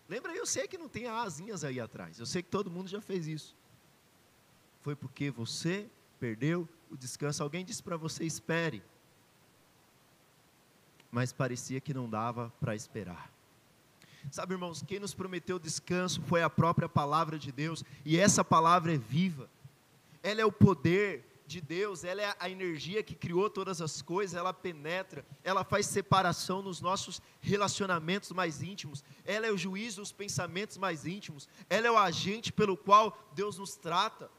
Lembra 0.07 0.31
aí, 0.31 0.37
eu 0.37 0.45
sei 0.45 0.67
que 0.67 0.77
não 0.77 0.87
tem 0.87 1.07
asinhas 1.07 1.63
aí 1.63 1.79
atrás. 1.79 2.19
Eu 2.19 2.25
sei 2.25 2.43
que 2.43 2.49
todo 2.49 2.69
mundo 2.69 2.87
já 2.87 3.01
fez 3.01 3.27
isso. 3.27 3.55
Foi 4.81 4.95
porque 4.95 5.31
você 5.31 5.89
perdeu 6.19 6.69
o 6.91 6.97
descanso. 6.97 7.41
Alguém 7.41 7.65
disse 7.65 7.81
para 7.81 7.97
você: 7.97 8.23
espere 8.23 8.83
mas 11.15 11.31
parecia 11.31 11.79
que 11.79 11.93
não 11.93 12.09
dava 12.09 12.51
para 12.59 12.75
esperar. 12.75 13.31
Sabe, 14.29 14.53
irmãos, 14.53 14.83
quem 14.85 14.99
nos 14.99 15.13
prometeu 15.13 15.57
descanso 15.57 16.21
foi 16.23 16.43
a 16.43 16.49
própria 16.49 16.89
palavra 16.89 17.39
de 17.39 17.53
Deus, 17.53 17.85
e 18.03 18.19
essa 18.19 18.43
palavra 18.43 18.93
é 18.93 18.97
viva, 18.97 19.49
ela 20.21 20.41
é 20.41 20.45
o 20.45 20.51
poder 20.51 21.23
de 21.45 21.61
Deus, 21.61 22.03
ela 22.03 22.21
é 22.21 22.35
a 22.39 22.49
energia 22.49 23.03
que 23.03 23.15
criou 23.15 23.49
todas 23.49 23.81
as 23.81 24.01
coisas, 24.01 24.35
ela 24.35 24.53
penetra, 24.53 25.25
ela 25.43 25.63
faz 25.63 25.85
separação 25.85 26.61
nos 26.61 26.81
nossos 26.81 27.21
relacionamentos 27.39 28.31
mais 28.31 28.61
íntimos, 28.61 29.03
ela 29.23 29.45
é 29.45 29.51
o 29.51 29.57
juiz 29.57 29.95
dos 29.95 30.11
pensamentos 30.11 30.77
mais 30.77 31.05
íntimos, 31.05 31.47
ela 31.69 31.87
é 31.87 31.91
o 31.91 31.97
agente 31.97 32.51
pelo 32.51 32.75
qual 32.75 33.17
Deus 33.33 33.57
nos 33.57 33.75
trata. 33.75 34.29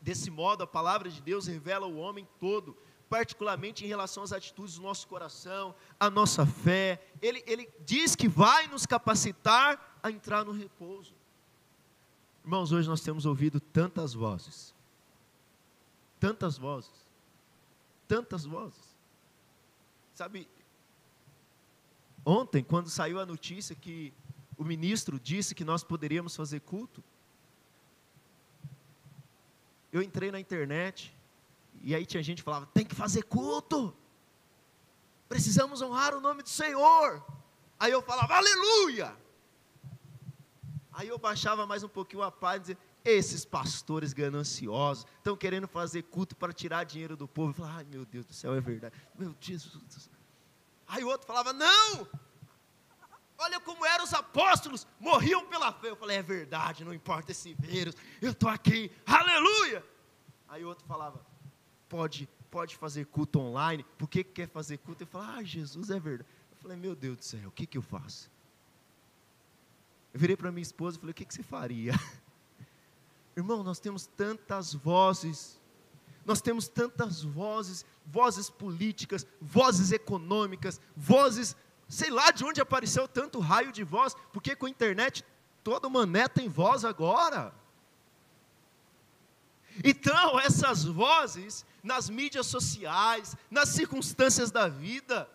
Desse 0.00 0.30
modo, 0.30 0.62
a 0.62 0.66
palavra 0.66 1.10
de 1.10 1.20
Deus 1.20 1.46
revela 1.46 1.86
o 1.86 1.96
homem 1.96 2.28
todo, 2.38 2.76
particularmente 3.08 3.84
em 3.84 3.88
relação 3.88 4.22
às 4.22 4.32
atitudes 4.32 4.76
do 4.76 4.82
nosso 4.82 5.06
coração, 5.08 5.74
a 5.98 6.10
nossa 6.10 6.44
fé. 6.44 7.02
Ele, 7.22 7.42
ele 7.46 7.68
diz 7.84 8.14
que 8.14 8.28
vai 8.28 8.66
nos 8.66 8.84
capacitar 8.84 9.98
a 10.02 10.10
entrar 10.10 10.44
no 10.44 10.52
repouso. 10.52 11.14
Irmãos, 12.44 12.70
hoje 12.70 12.88
nós 12.88 13.00
temos 13.00 13.26
ouvido 13.26 13.58
tantas 13.58 14.14
vozes, 14.14 14.72
tantas 16.18 16.56
vozes, 16.58 16.90
tantas 18.08 18.44
vozes. 18.44 18.96
Sabe, 20.14 20.48
ontem, 22.24 22.64
quando 22.64 22.88
saiu 22.88 23.20
a 23.20 23.26
notícia 23.26 23.74
que 23.74 24.12
o 24.56 24.64
ministro 24.64 25.20
disse 25.20 25.54
que 25.54 25.64
nós 25.64 25.84
poderíamos 25.84 26.34
fazer 26.34 26.60
culto, 26.60 27.02
eu 29.92 30.02
entrei 30.02 30.30
na 30.30 30.40
internet, 30.40 31.14
e 31.82 31.94
aí 31.94 32.04
tinha 32.04 32.22
gente 32.22 32.38
que 32.38 32.44
falava: 32.44 32.66
tem 32.66 32.84
que 32.84 32.94
fazer 32.94 33.22
culto. 33.22 33.94
Precisamos 35.28 35.82
honrar 35.82 36.14
o 36.14 36.20
nome 36.20 36.42
do 36.42 36.48
Senhor. 36.48 37.24
Aí 37.78 37.92
eu 37.92 38.02
falava: 38.02 38.34
aleluia. 38.34 39.16
Aí 40.92 41.08
eu 41.08 41.18
baixava 41.18 41.66
mais 41.66 41.82
um 41.82 41.88
pouquinho 41.88 42.22
a 42.22 42.30
paz 42.30 42.56
e 42.56 42.60
dizia: 42.60 42.78
esses 43.06 43.44
pastores 43.44 44.12
gananciosos 44.12 45.06
estão 45.16 45.36
querendo 45.36 45.68
fazer 45.68 46.02
culto 46.02 46.34
para 46.34 46.52
tirar 46.52 46.84
dinheiro 46.84 47.16
do 47.16 47.28
povo. 47.28 47.52
Falava, 47.52 47.78
ai 47.78 47.84
meu 47.84 48.04
Deus 48.04 48.26
do 48.26 48.34
céu, 48.34 48.54
é 48.54 48.60
verdade. 48.60 48.94
Meu 49.16 49.34
Jesus. 49.40 50.10
Aí 50.88 51.04
o 51.04 51.08
outro 51.08 51.26
falava: 51.26 51.52
não, 51.52 52.08
olha 53.38 53.60
como 53.60 53.86
eram 53.86 54.04
os 54.04 54.12
apóstolos, 54.12 54.86
morriam 54.98 55.46
pela 55.46 55.72
fé. 55.72 55.90
Eu 55.90 55.96
falei: 55.96 56.16
é 56.16 56.22
verdade, 56.22 56.84
não 56.84 56.92
importa 56.92 57.30
esse 57.30 57.54
vírus, 57.54 57.94
eu 58.20 58.32
estou 58.32 58.50
aqui, 58.50 58.90
aleluia. 59.06 59.84
Aí 60.48 60.64
o 60.64 60.68
outro 60.68 60.84
falava: 60.84 61.24
pode, 61.88 62.28
pode 62.50 62.76
fazer 62.76 63.06
culto 63.06 63.38
online, 63.38 63.84
por 63.96 64.08
que 64.08 64.24
quer 64.24 64.48
fazer 64.48 64.78
culto? 64.78 65.04
Eu 65.04 65.06
falo, 65.06 65.24
ah, 65.24 65.42
Jesus 65.44 65.90
é 65.90 66.00
verdade. 66.00 66.28
Eu 66.50 66.56
falei, 66.56 66.76
meu 66.76 66.96
Deus 66.96 67.16
do 67.16 67.24
céu, 67.24 67.48
o 67.48 67.52
que, 67.52 67.66
que 67.66 67.78
eu 67.78 67.82
faço? 67.82 68.30
Eu 70.12 70.18
virei 70.18 70.36
para 70.36 70.50
minha 70.50 70.62
esposa 70.62 70.96
e 70.96 71.00
falei, 71.00 71.12
o 71.12 71.14
que, 71.14 71.24
que 71.24 71.34
você 71.34 71.42
faria? 71.42 71.92
Irmão, 73.36 73.62
nós 73.62 73.78
temos 73.78 74.06
tantas 74.06 74.72
vozes, 74.72 75.60
nós 76.24 76.40
temos 76.40 76.68
tantas 76.68 77.22
vozes, 77.22 77.84
vozes 78.06 78.48
políticas, 78.48 79.26
vozes 79.38 79.92
econômicas, 79.92 80.80
vozes, 80.96 81.54
sei 81.86 82.08
lá 82.08 82.30
de 82.30 82.44
onde 82.44 82.62
apareceu 82.62 83.06
tanto 83.06 83.38
raio 83.38 83.72
de 83.72 83.84
voz, 83.84 84.16
porque 84.32 84.56
com 84.56 84.64
a 84.64 84.70
internet 84.70 85.22
todo 85.62 85.90
mané 85.90 86.26
tem 86.28 86.48
voz 86.48 86.82
agora. 86.82 87.54
Então, 89.84 90.40
essas 90.40 90.84
vozes, 90.84 91.66
nas 91.82 92.08
mídias 92.08 92.46
sociais, 92.46 93.36
nas 93.50 93.68
circunstâncias 93.68 94.50
da 94.50 94.66
vida, 94.66 95.28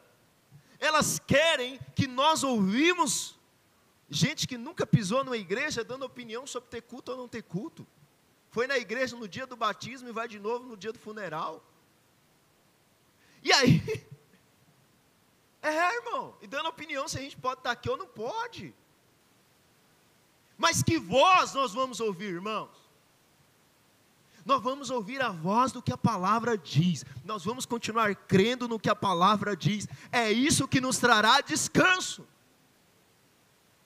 elas 0.79 1.19
querem 1.19 1.79
que 1.93 2.07
nós 2.07 2.43
ouvimos 2.43 3.39
gente 4.11 4.45
que 4.45 4.57
nunca 4.57 4.85
pisou 4.85 5.23
numa 5.23 5.37
igreja 5.37 5.85
dando 5.85 6.03
opinião 6.03 6.45
sobre 6.45 6.69
ter 6.69 6.81
culto 6.81 7.13
ou 7.13 7.17
não 7.17 7.29
ter 7.29 7.41
culto. 7.41 7.87
Foi 8.49 8.67
na 8.67 8.77
igreja 8.77 9.15
no 9.15 9.25
dia 9.25 9.47
do 9.47 9.55
batismo 9.55 10.09
e 10.09 10.11
vai 10.11 10.27
de 10.27 10.37
novo 10.37 10.65
no 10.65 10.75
dia 10.75 10.91
do 10.91 10.99
funeral. 10.99 11.63
E 13.41 13.51
aí? 13.51 13.81
É, 15.63 15.95
irmão, 15.97 16.35
e 16.41 16.47
dando 16.47 16.69
opinião 16.69 17.07
se 17.07 17.19
a 17.19 17.21
gente 17.21 17.37
pode 17.37 17.59
estar 17.59 17.69
aqui 17.69 17.87
ou 17.87 17.95
não 17.95 18.07
pode. 18.07 18.73
Mas 20.57 20.81
que 20.81 20.97
voz 20.97 21.53
nós 21.53 21.71
vamos 21.71 21.99
ouvir, 21.99 22.33
irmãos? 22.33 22.71
Nós 24.43 24.59
vamos 24.59 24.89
ouvir 24.89 25.21
a 25.21 25.29
voz 25.29 25.71
do 25.71 25.79
que 25.79 25.93
a 25.93 25.97
palavra 25.97 26.57
diz. 26.57 27.05
Nós 27.23 27.45
vamos 27.45 27.67
continuar 27.67 28.15
crendo 28.15 28.67
no 28.67 28.79
que 28.79 28.89
a 28.89 28.95
palavra 28.95 29.55
diz. 29.55 29.87
É 30.11 30.31
isso 30.31 30.67
que 30.67 30.81
nos 30.81 30.97
trará 30.97 31.41
descanso. 31.41 32.27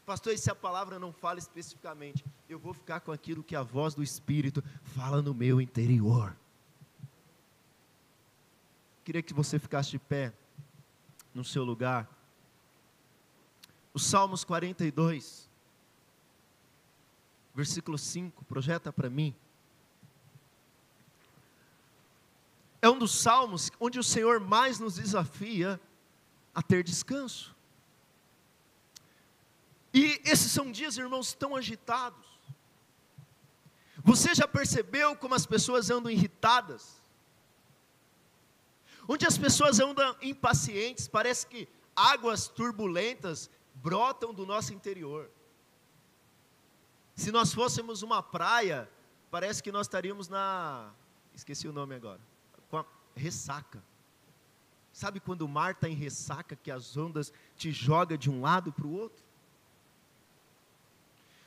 Pastor, 0.05 0.33
e 0.33 0.37
se 0.37 0.51
a 0.51 0.55
palavra 0.55 0.99
não 0.99 1.11
fala 1.11 1.39
especificamente? 1.39 2.23
Eu 2.47 2.59
vou 2.59 2.73
ficar 2.73 2.99
com 2.99 3.11
aquilo 3.11 3.43
que 3.43 3.55
a 3.55 3.63
voz 3.63 3.95
do 3.95 4.03
Espírito 4.03 4.63
fala 4.83 5.21
no 5.21 5.33
meu 5.33 5.59
interior. 5.59 6.35
Queria 9.03 9.23
que 9.23 9.33
você 9.33 9.57
ficasse 9.57 9.91
de 9.91 9.99
pé 9.99 10.33
no 11.33 11.43
seu 11.43 11.63
lugar. 11.63 12.07
Os 13.93 14.05
Salmos 14.05 14.43
42, 14.43 15.49
versículo 17.55 17.97
5, 17.97 18.45
projeta 18.45 18.93
para 18.93 19.09
mim. 19.09 19.33
É 22.81 22.89
um 22.89 22.99
dos 22.99 23.19
salmos 23.19 23.71
onde 23.79 23.97
o 23.97 24.03
Senhor 24.03 24.39
mais 24.39 24.77
nos 24.77 24.95
desafia 24.95 25.79
a 26.53 26.61
ter 26.61 26.83
descanso. 26.83 27.54
E 29.95 30.21
esses 30.25 30.51
são 30.51 30.73
dias, 30.73 30.97
irmãos, 30.97 31.33
tão 31.33 31.55
agitados. 31.55 32.27
Você 34.03 34.35
já 34.35 34.45
percebeu 34.45 35.15
como 35.15 35.33
as 35.33 35.45
pessoas 35.45 35.89
andam 35.89 36.11
irritadas? 36.11 37.01
Onde 39.07 39.25
as 39.25 39.37
pessoas 39.37 39.79
andam 39.79 40.13
impacientes, 40.21 41.07
parece 41.07 41.47
que 41.47 41.65
águas 41.95 42.49
turbulentas 42.49 43.49
brotam 43.75 44.33
do 44.33 44.45
nosso 44.45 44.73
interior. 44.73 45.31
Se 47.15 47.31
nós 47.31 47.53
fôssemos 47.53 48.01
uma 48.03 48.21
praia, 48.21 48.89
parece 49.31 49.63
que 49.63 49.71
nós 49.71 49.87
estaríamos 49.87 50.27
na. 50.27 50.91
Esqueci 51.33 51.69
o 51.69 51.73
nome 51.73 51.95
agora. 51.95 52.19
Com 52.69 52.79
a 52.79 52.85
ressaca. 53.15 53.81
Sabe 54.91 55.21
quando 55.21 55.43
o 55.43 55.47
mar 55.47 55.71
está 55.71 55.87
em 55.87 55.95
ressaca, 55.95 56.53
que 56.53 56.69
as 56.69 56.97
ondas 56.97 57.31
te 57.55 57.71
jogam 57.71 58.17
de 58.17 58.29
um 58.29 58.41
lado 58.41 58.73
para 58.73 58.85
o 58.85 58.93
outro? 58.93 59.24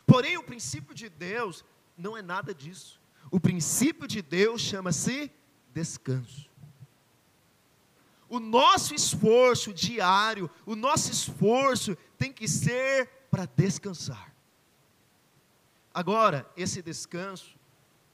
Porém, 0.09 0.38
o 0.38 0.42
princípio 0.42 0.94
de 0.94 1.11
Deus 1.11 1.62
não 1.94 2.16
é 2.16 2.22
nada 2.22 2.54
disso. 2.54 2.98
O 3.30 3.38
princípio 3.38 4.09
de 4.09 4.22
Deus 4.22 4.62
chama-se 4.62 5.30
descanso. 5.70 6.48
O 8.26 8.40
nosso 8.40 8.94
esforço 8.94 9.70
diário, 9.70 10.50
o 10.64 10.74
nosso 10.74 11.12
esforço 11.12 11.94
tem 12.16 12.32
que 12.32 12.48
ser 12.48 13.06
para 13.30 13.44
descansar. 13.44 14.34
Agora, 15.92 16.50
esse 16.56 16.80
descanso, 16.80 17.54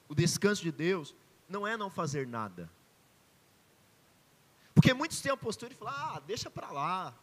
o 0.08 0.16
descanso 0.16 0.62
de 0.62 0.72
Deus, 0.72 1.14
não 1.48 1.64
é 1.64 1.76
não 1.76 1.88
fazer 1.88 2.26
nada. 2.26 2.68
Porque 4.74 4.92
muitos 4.92 5.20
têm 5.20 5.30
a 5.30 5.36
postura 5.36 5.70
de 5.70 5.78
falar: 5.78 6.16
ah, 6.16 6.20
deixa 6.26 6.50
para 6.50 6.72
lá, 6.72 7.14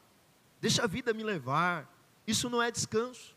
deixa 0.62 0.82
a 0.82 0.88
vida 0.88 1.14
me 1.14 1.24
levar. 1.24 1.94
Isso 2.26 2.50
não 2.50 2.64
é 2.64 2.72
descanso. 2.72 3.36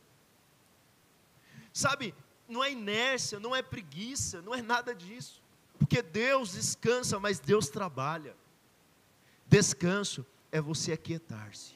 Sabe, 1.74 2.14
não 2.48 2.62
é 2.62 2.70
inércia, 2.70 3.40
não 3.40 3.54
é 3.54 3.60
preguiça, 3.60 4.40
não 4.40 4.54
é 4.54 4.62
nada 4.62 4.94
disso. 4.94 5.42
Porque 5.76 6.00
Deus 6.00 6.52
descansa, 6.52 7.18
mas 7.18 7.40
Deus 7.40 7.68
trabalha. 7.68 8.36
Descanso 9.44 10.24
é 10.52 10.60
você 10.60 10.92
aquietar-se. 10.92 11.74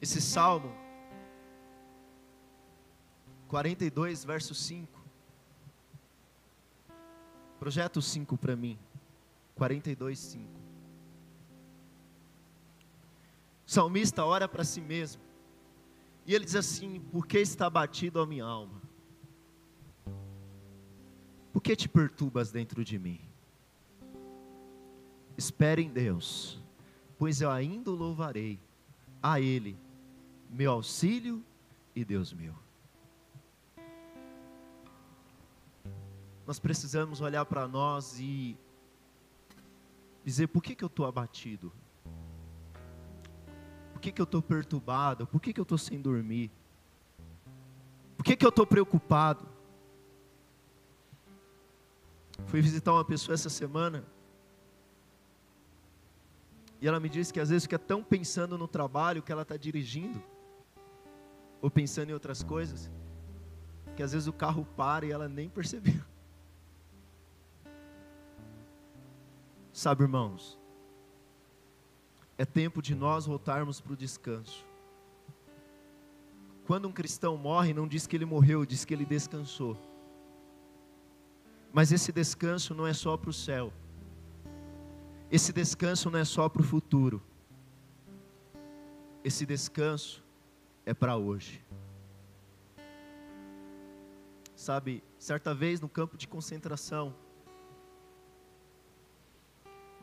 Esse 0.00 0.20
salmo 0.20 0.72
42, 3.48 4.24
verso 4.24 4.54
5. 4.54 5.02
Projeto 7.58 8.00
5 8.00 8.38
para 8.38 8.54
mim. 8.54 8.78
42, 9.56 10.18
5. 10.18 10.44
O 13.66 13.70
salmista 13.70 14.24
ora 14.24 14.46
para 14.46 14.62
si 14.62 14.80
mesmo. 14.80 15.33
E 16.26 16.34
ele 16.34 16.44
diz 16.44 16.56
assim: 16.56 17.00
Por 17.00 17.26
que 17.26 17.38
está 17.38 17.68
batido 17.68 18.20
a 18.20 18.26
minha 18.26 18.44
alma? 18.44 18.82
Por 21.52 21.60
que 21.62 21.76
te 21.76 21.88
perturbas 21.88 22.50
dentro 22.50 22.84
de 22.84 22.98
mim? 22.98 23.20
Espere 25.36 25.82
em 25.82 25.90
Deus, 25.90 26.60
pois 27.18 27.40
eu 27.40 27.50
ainda 27.50 27.90
o 27.90 27.94
louvarei, 27.94 28.60
a 29.22 29.40
Ele, 29.40 29.76
meu 30.48 30.72
auxílio 30.72 31.44
e 31.94 32.04
Deus 32.04 32.32
meu. 32.32 32.54
Nós 36.46 36.58
precisamos 36.58 37.20
olhar 37.20 37.44
para 37.44 37.66
nós 37.66 38.18
e 38.18 38.56
dizer: 40.24 40.48
por 40.48 40.62
que, 40.62 40.74
que 40.74 40.84
eu 40.84 40.88
estou 40.88 41.06
abatido? 41.06 41.72
Que, 44.04 44.12
que 44.12 44.20
eu 44.20 44.24
estou 44.24 44.42
perturbado? 44.42 45.26
Por 45.26 45.40
que, 45.40 45.52
que 45.52 45.60
eu 45.60 45.62
estou 45.62 45.78
sem 45.78 46.00
dormir? 46.00 46.50
Por 48.16 48.24
que, 48.24 48.36
que 48.36 48.44
eu 48.44 48.50
estou 48.50 48.66
preocupado? 48.66 49.46
Fui 52.46 52.60
visitar 52.60 52.92
uma 52.92 53.04
pessoa 53.04 53.34
essa 53.34 53.48
semana. 53.48 54.04
E 56.82 56.86
ela 56.86 57.00
me 57.00 57.08
disse 57.08 57.32
que 57.32 57.40
às 57.40 57.48
vezes 57.48 57.64
fica 57.64 57.78
tão 57.78 58.04
pensando 58.04 58.58
no 58.58 58.68
trabalho 58.68 59.22
que 59.22 59.32
ela 59.32 59.40
está 59.40 59.56
dirigindo, 59.56 60.22
ou 61.62 61.70
pensando 61.70 62.10
em 62.10 62.12
outras 62.12 62.42
coisas, 62.42 62.90
que 63.96 64.02
às 64.02 64.12
vezes 64.12 64.28
o 64.28 64.34
carro 64.34 64.66
para 64.76 65.06
e 65.06 65.12
ela 65.12 65.28
nem 65.28 65.48
percebeu. 65.48 66.02
Sabe, 69.72 70.02
irmãos, 70.02 70.58
é 72.36 72.44
tempo 72.44 72.82
de 72.82 72.94
nós 72.94 73.26
voltarmos 73.26 73.80
para 73.80 73.92
o 73.92 73.96
descanso. 73.96 74.64
Quando 76.66 76.88
um 76.88 76.92
cristão 76.92 77.36
morre, 77.36 77.74
não 77.74 77.86
diz 77.86 78.06
que 78.06 78.16
ele 78.16 78.24
morreu, 78.24 78.64
diz 78.64 78.84
que 78.84 78.94
ele 78.94 79.04
descansou. 79.04 79.76
Mas 81.72 81.92
esse 81.92 82.10
descanso 82.12 82.74
não 82.74 82.86
é 82.86 82.92
só 82.92 83.16
para 83.16 83.30
o 83.30 83.32
céu. 83.32 83.72
Esse 85.30 85.52
descanso 85.52 86.10
não 86.10 86.18
é 86.18 86.24
só 86.24 86.48
para 86.48 86.62
o 86.62 86.64
futuro. 86.64 87.22
Esse 89.22 89.44
descanso 89.44 90.22
é 90.86 90.94
para 90.94 91.16
hoje. 91.16 91.62
Sabe, 94.54 95.02
certa 95.18 95.54
vez 95.54 95.80
no 95.80 95.88
campo 95.88 96.16
de 96.16 96.28
concentração, 96.28 97.14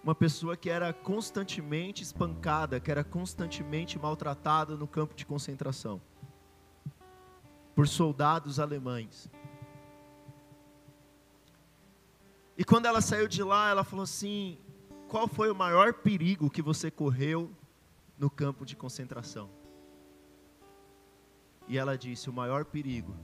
uma 0.04 0.16
pessoa 0.16 0.58
que 0.58 0.70
era 0.70 0.91
constantemente 0.91 2.02
espancada, 2.02 2.80
que 2.80 2.89
era 2.89 3.04
constantemente 3.04 3.99
maltratada 3.99 4.76
no 4.76 4.88
campo 4.88 5.14
de 5.14 5.26
concentração 5.26 6.02
por 7.76 7.88
soldados 7.88 8.60
alemães. 8.60 9.30
E 12.58 12.64
quando 12.64 12.86
ela 12.86 13.02
saiu 13.02 13.28
de 13.28 13.43
lá, 13.43 13.70
ela 13.70 13.84
falou 13.84 14.04
assim: 14.04 14.58
qual 15.08 15.28
foi 15.28 15.52
o 15.52 15.56
maior 15.56 15.93
perigo 15.93 16.49
que 16.49 16.62
você 16.62 16.89
correu 16.89 17.52
no 18.18 18.30
campo 18.30 18.66
de 18.66 18.76
concentração? 18.76 19.49
E 21.68 21.78
ela 21.78 21.97
disse: 21.97 22.30
o 22.30 22.34
maior 22.34 22.66
perigo 22.66 23.16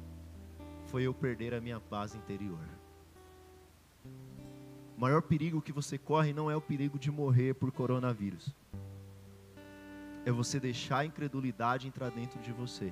foi 0.86 1.04
eu 1.04 1.14
perder 1.14 1.54
a 1.54 1.62
minha 1.62 1.80
base 1.80 2.18
interior. 2.18 2.77
O 4.98 5.02
maior 5.02 5.22
perigo 5.22 5.62
que 5.62 5.72
você 5.72 5.96
corre 5.96 6.34
não 6.34 6.50
é 6.50 6.56
o 6.56 6.62
perigo 6.62 6.98
de 6.98 7.12
morrer 7.12 7.54
por 7.54 7.72
coronavírus. 7.72 8.52
É 10.26 10.32
você 10.32 10.60
deixar 10.60 11.00
a 11.00 11.06
incredulidade 11.06 11.88
entrar 11.88 12.10
dentro 12.10 12.40
de 12.40 12.52
você 12.52 12.92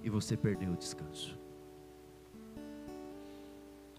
e 0.00 0.08
você 0.08 0.36
perder 0.36 0.68
o 0.68 0.76
descanso. 0.76 1.36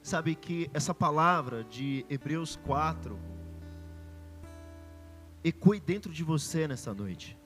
Sabe 0.02 0.34
que 0.34 0.72
essa 0.74 0.94
palavra 0.94 1.66
de 1.66 2.06
Hebreus 2.10 2.56
4 2.56 3.20
ecoe 5.44 5.82
dentro 5.82 6.12
de 6.14 6.24
você 6.24 6.70
nessa 6.70 6.94
noite. 6.94 7.38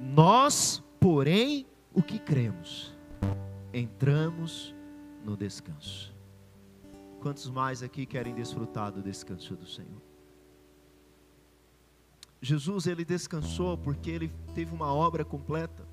Nós, 0.00 0.82
porém, 0.98 1.66
o 1.92 2.02
que 2.02 2.18
cremos, 2.18 2.96
entramos 3.74 4.74
no 5.22 5.36
descanso. 5.36 6.18
Quantos 7.20 7.50
mais 7.50 7.82
aqui 7.82 8.06
querem 8.06 8.34
desfrutar 8.34 8.90
do 8.90 9.02
descanso 9.02 9.54
do 9.54 9.66
Senhor? 9.66 10.00
Jesus 12.40 12.86
ele 12.86 13.04
descansou 13.04 13.76
porque 13.76 14.10
ele 14.10 14.32
teve 14.54 14.74
uma 14.74 14.92
obra 14.94 15.22
completa. 15.22 15.86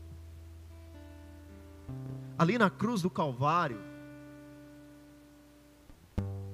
Ali 2.39 2.57
na 2.57 2.69
cruz 2.69 3.01
do 3.01 3.09
Calvário, 3.09 3.81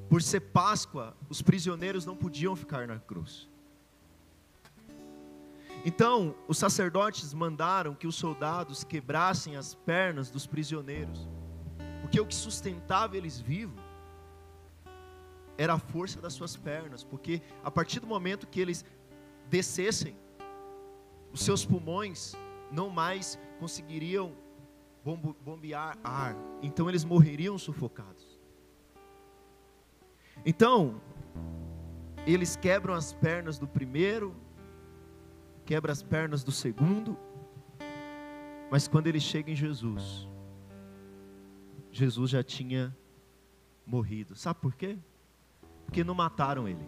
por 0.09 0.23
ser 0.23 0.39
Páscoa, 0.39 1.15
os 1.29 1.41
prisioneiros 1.41 2.03
não 2.03 2.15
podiam 2.15 2.55
ficar 2.55 2.87
na 2.87 2.97
cruz. 2.97 3.47
Então, 5.85 6.33
os 6.47 6.57
sacerdotes 6.57 7.31
mandaram 7.33 7.93
que 7.93 8.07
os 8.07 8.15
soldados 8.15 8.83
quebrassem 8.83 9.55
as 9.55 9.75
pernas 9.75 10.31
dos 10.31 10.47
prisioneiros, 10.47 11.27
porque 12.01 12.19
o 12.19 12.25
que 12.25 12.33
sustentava 12.33 13.17
eles 13.17 13.39
vivos 13.39 13.82
era 15.57 15.73
a 15.73 15.79
força 15.79 16.19
das 16.19 16.33
suas 16.33 16.55
pernas, 16.55 17.03
porque 17.03 17.41
a 17.63 17.69
partir 17.69 17.99
do 17.99 18.07
momento 18.07 18.47
que 18.47 18.59
eles 18.59 18.85
descessem, 19.49 20.15
os 21.31 21.41
seus 21.41 21.65
pulmões 21.65 22.33
não 22.71 22.89
mais 22.89 23.39
conseguiriam 23.59 24.33
bombear 25.03 25.97
ar, 26.03 26.35
então 26.61 26.89
eles 26.89 27.03
morreriam 27.03 27.57
sufocados. 27.57 28.39
Então, 30.45 31.01
eles 32.25 32.55
quebram 32.55 32.93
as 32.93 33.13
pernas 33.13 33.59
do 33.59 33.67
primeiro, 33.67 34.35
quebra 35.65 35.91
as 35.91 36.01
pernas 36.01 36.43
do 36.43 36.51
segundo, 36.51 37.17
mas 38.71 38.87
quando 38.87 39.07
ele 39.07 39.19
chega 39.19 39.51
em 39.51 39.55
Jesus, 39.55 40.27
Jesus 41.91 42.31
já 42.31 42.43
tinha 42.43 42.95
morrido. 43.85 44.35
Sabe 44.35 44.59
por 44.59 44.73
quê? 44.73 44.97
Porque 45.93 46.03
não 46.03 46.15
mataram 46.15 46.67
ele. 46.67 46.83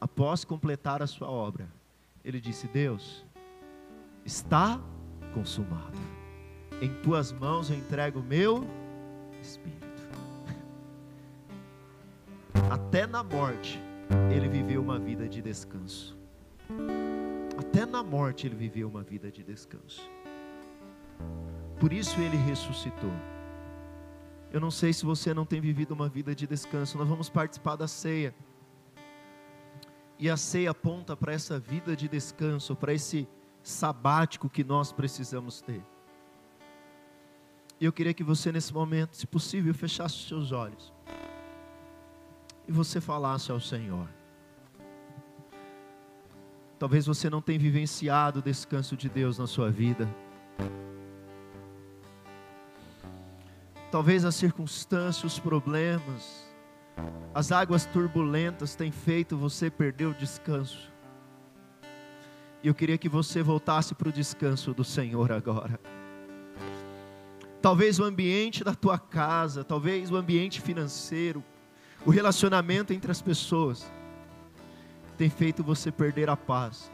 Após 0.00 0.42
completar 0.42 1.02
a 1.02 1.06
sua 1.06 1.30
obra, 1.30 1.68
ele 2.24 2.40
disse: 2.40 2.66
Deus, 2.66 3.26
está 4.24 4.80
consumado. 5.34 5.98
Em 6.80 6.88
tuas 7.02 7.30
mãos 7.30 7.68
eu 7.68 7.76
entrego 7.76 8.20
o 8.20 8.22
meu 8.22 8.66
espírito. 9.42 9.84
Até 12.72 13.06
na 13.06 13.22
morte, 13.22 13.78
ele 14.34 14.48
viveu 14.48 14.80
uma 14.80 14.98
vida 14.98 15.28
de 15.28 15.42
descanso. 15.42 16.16
Até 17.58 17.84
na 17.84 18.02
morte, 18.02 18.46
ele 18.46 18.56
viveu 18.56 18.88
uma 18.88 19.02
vida 19.02 19.30
de 19.30 19.42
descanso. 19.42 20.00
Por 21.78 21.92
isso, 21.92 22.18
ele 22.18 22.38
ressuscitou. 22.38 23.12
Eu 24.54 24.60
não 24.60 24.70
sei 24.70 24.92
se 24.92 25.04
você 25.04 25.34
não 25.34 25.44
tem 25.44 25.60
vivido 25.60 25.90
uma 25.90 26.08
vida 26.08 26.32
de 26.32 26.46
descanso. 26.46 26.96
Nós 26.96 27.08
vamos 27.08 27.28
participar 27.28 27.74
da 27.74 27.88
ceia. 27.88 28.32
E 30.16 30.30
a 30.30 30.36
ceia 30.36 30.70
aponta 30.70 31.16
para 31.16 31.32
essa 31.32 31.58
vida 31.58 31.96
de 31.96 32.06
descanso, 32.06 32.76
para 32.76 32.94
esse 32.94 33.26
sabático 33.64 34.48
que 34.48 34.62
nós 34.62 34.92
precisamos 34.92 35.60
ter. 35.60 35.84
E 37.80 37.84
eu 37.84 37.92
queria 37.92 38.14
que 38.14 38.22
você, 38.22 38.52
nesse 38.52 38.72
momento, 38.72 39.16
se 39.16 39.26
possível, 39.26 39.74
fechasse 39.74 40.14
os 40.14 40.28
seus 40.28 40.52
olhos 40.52 40.92
e 42.68 42.70
você 42.70 43.00
falasse 43.00 43.50
ao 43.50 43.58
Senhor. 43.58 44.08
Talvez 46.78 47.06
você 47.06 47.28
não 47.28 47.42
tenha 47.42 47.58
vivenciado 47.58 48.38
o 48.38 48.42
descanso 48.42 48.96
de 48.96 49.08
Deus 49.08 49.36
na 49.36 49.48
sua 49.48 49.68
vida. 49.68 50.08
Talvez 53.94 54.24
as 54.24 54.34
circunstâncias, 54.34 55.34
os 55.34 55.38
problemas, 55.38 56.52
as 57.32 57.52
águas 57.52 57.86
turbulentas 57.86 58.74
tenham 58.74 58.90
feito 58.90 59.36
você 59.36 59.70
perder 59.70 60.06
o 60.06 60.14
descanso. 60.14 60.90
E 62.60 62.66
eu 62.66 62.74
queria 62.74 62.98
que 62.98 63.08
você 63.08 63.40
voltasse 63.40 63.94
para 63.94 64.08
o 64.08 64.12
descanso 64.12 64.74
do 64.74 64.82
Senhor 64.82 65.30
agora. 65.30 65.78
Talvez 67.62 68.00
o 68.00 68.02
ambiente 68.02 68.64
da 68.64 68.74
tua 68.74 68.98
casa, 68.98 69.62
talvez 69.62 70.10
o 70.10 70.16
ambiente 70.16 70.60
financeiro, 70.60 71.40
o 72.04 72.10
relacionamento 72.10 72.92
entre 72.92 73.12
as 73.12 73.22
pessoas 73.22 73.88
tem 75.16 75.30
feito 75.30 75.62
você 75.62 75.92
perder 75.92 76.28
a 76.28 76.36
paz. 76.36 76.90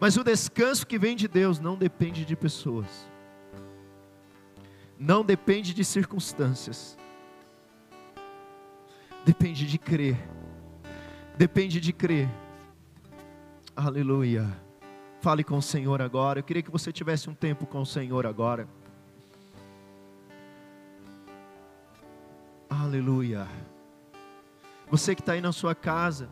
Mas 0.00 0.16
o 0.16 0.24
descanso 0.24 0.84
que 0.84 0.98
vem 0.98 1.14
de 1.14 1.28
Deus 1.28 1.60
não 1.60 1.76
depende 1.76 2.24
de 2.24 2.34
pessoas, 2.34 3.08
não 5.00 5.24
depende 5.24 5.72
de 5.72 5.82
circunstâncias, 5.82 6.98
depende 9.24 9.66
de 9.66 9.78
crer, 9.78 10.28
depende 11.38 11.80
de 11.80 11.90
crer. 11.90 12.28
Aleluia. 13.74 14.46
Fale 15.22 15.42
com 15.42 15.56
o 15.56 15.62
Senhor 15.62 16.02
agora. 16.02 16.40
Eu 16.40 16.42
queria 16.42 16.62
que 16.62 16.70
você 16.70 16.92
tivesse 16.92 17.30
um 17.30 17.34
tempo 17.34 17.66
com 17.66 17.80
o 17.80 17.86
Senhor 17.86 18.26
agora. 18.26 18.68
Aleluia. 22.68 23.48
Você 24.90 25.14
que 25.14 25.22
está 25.22 25.32
aí 25.32 25.40
na 25.40 25.52
sua 25.52 25.74
casa, 25.74 26.28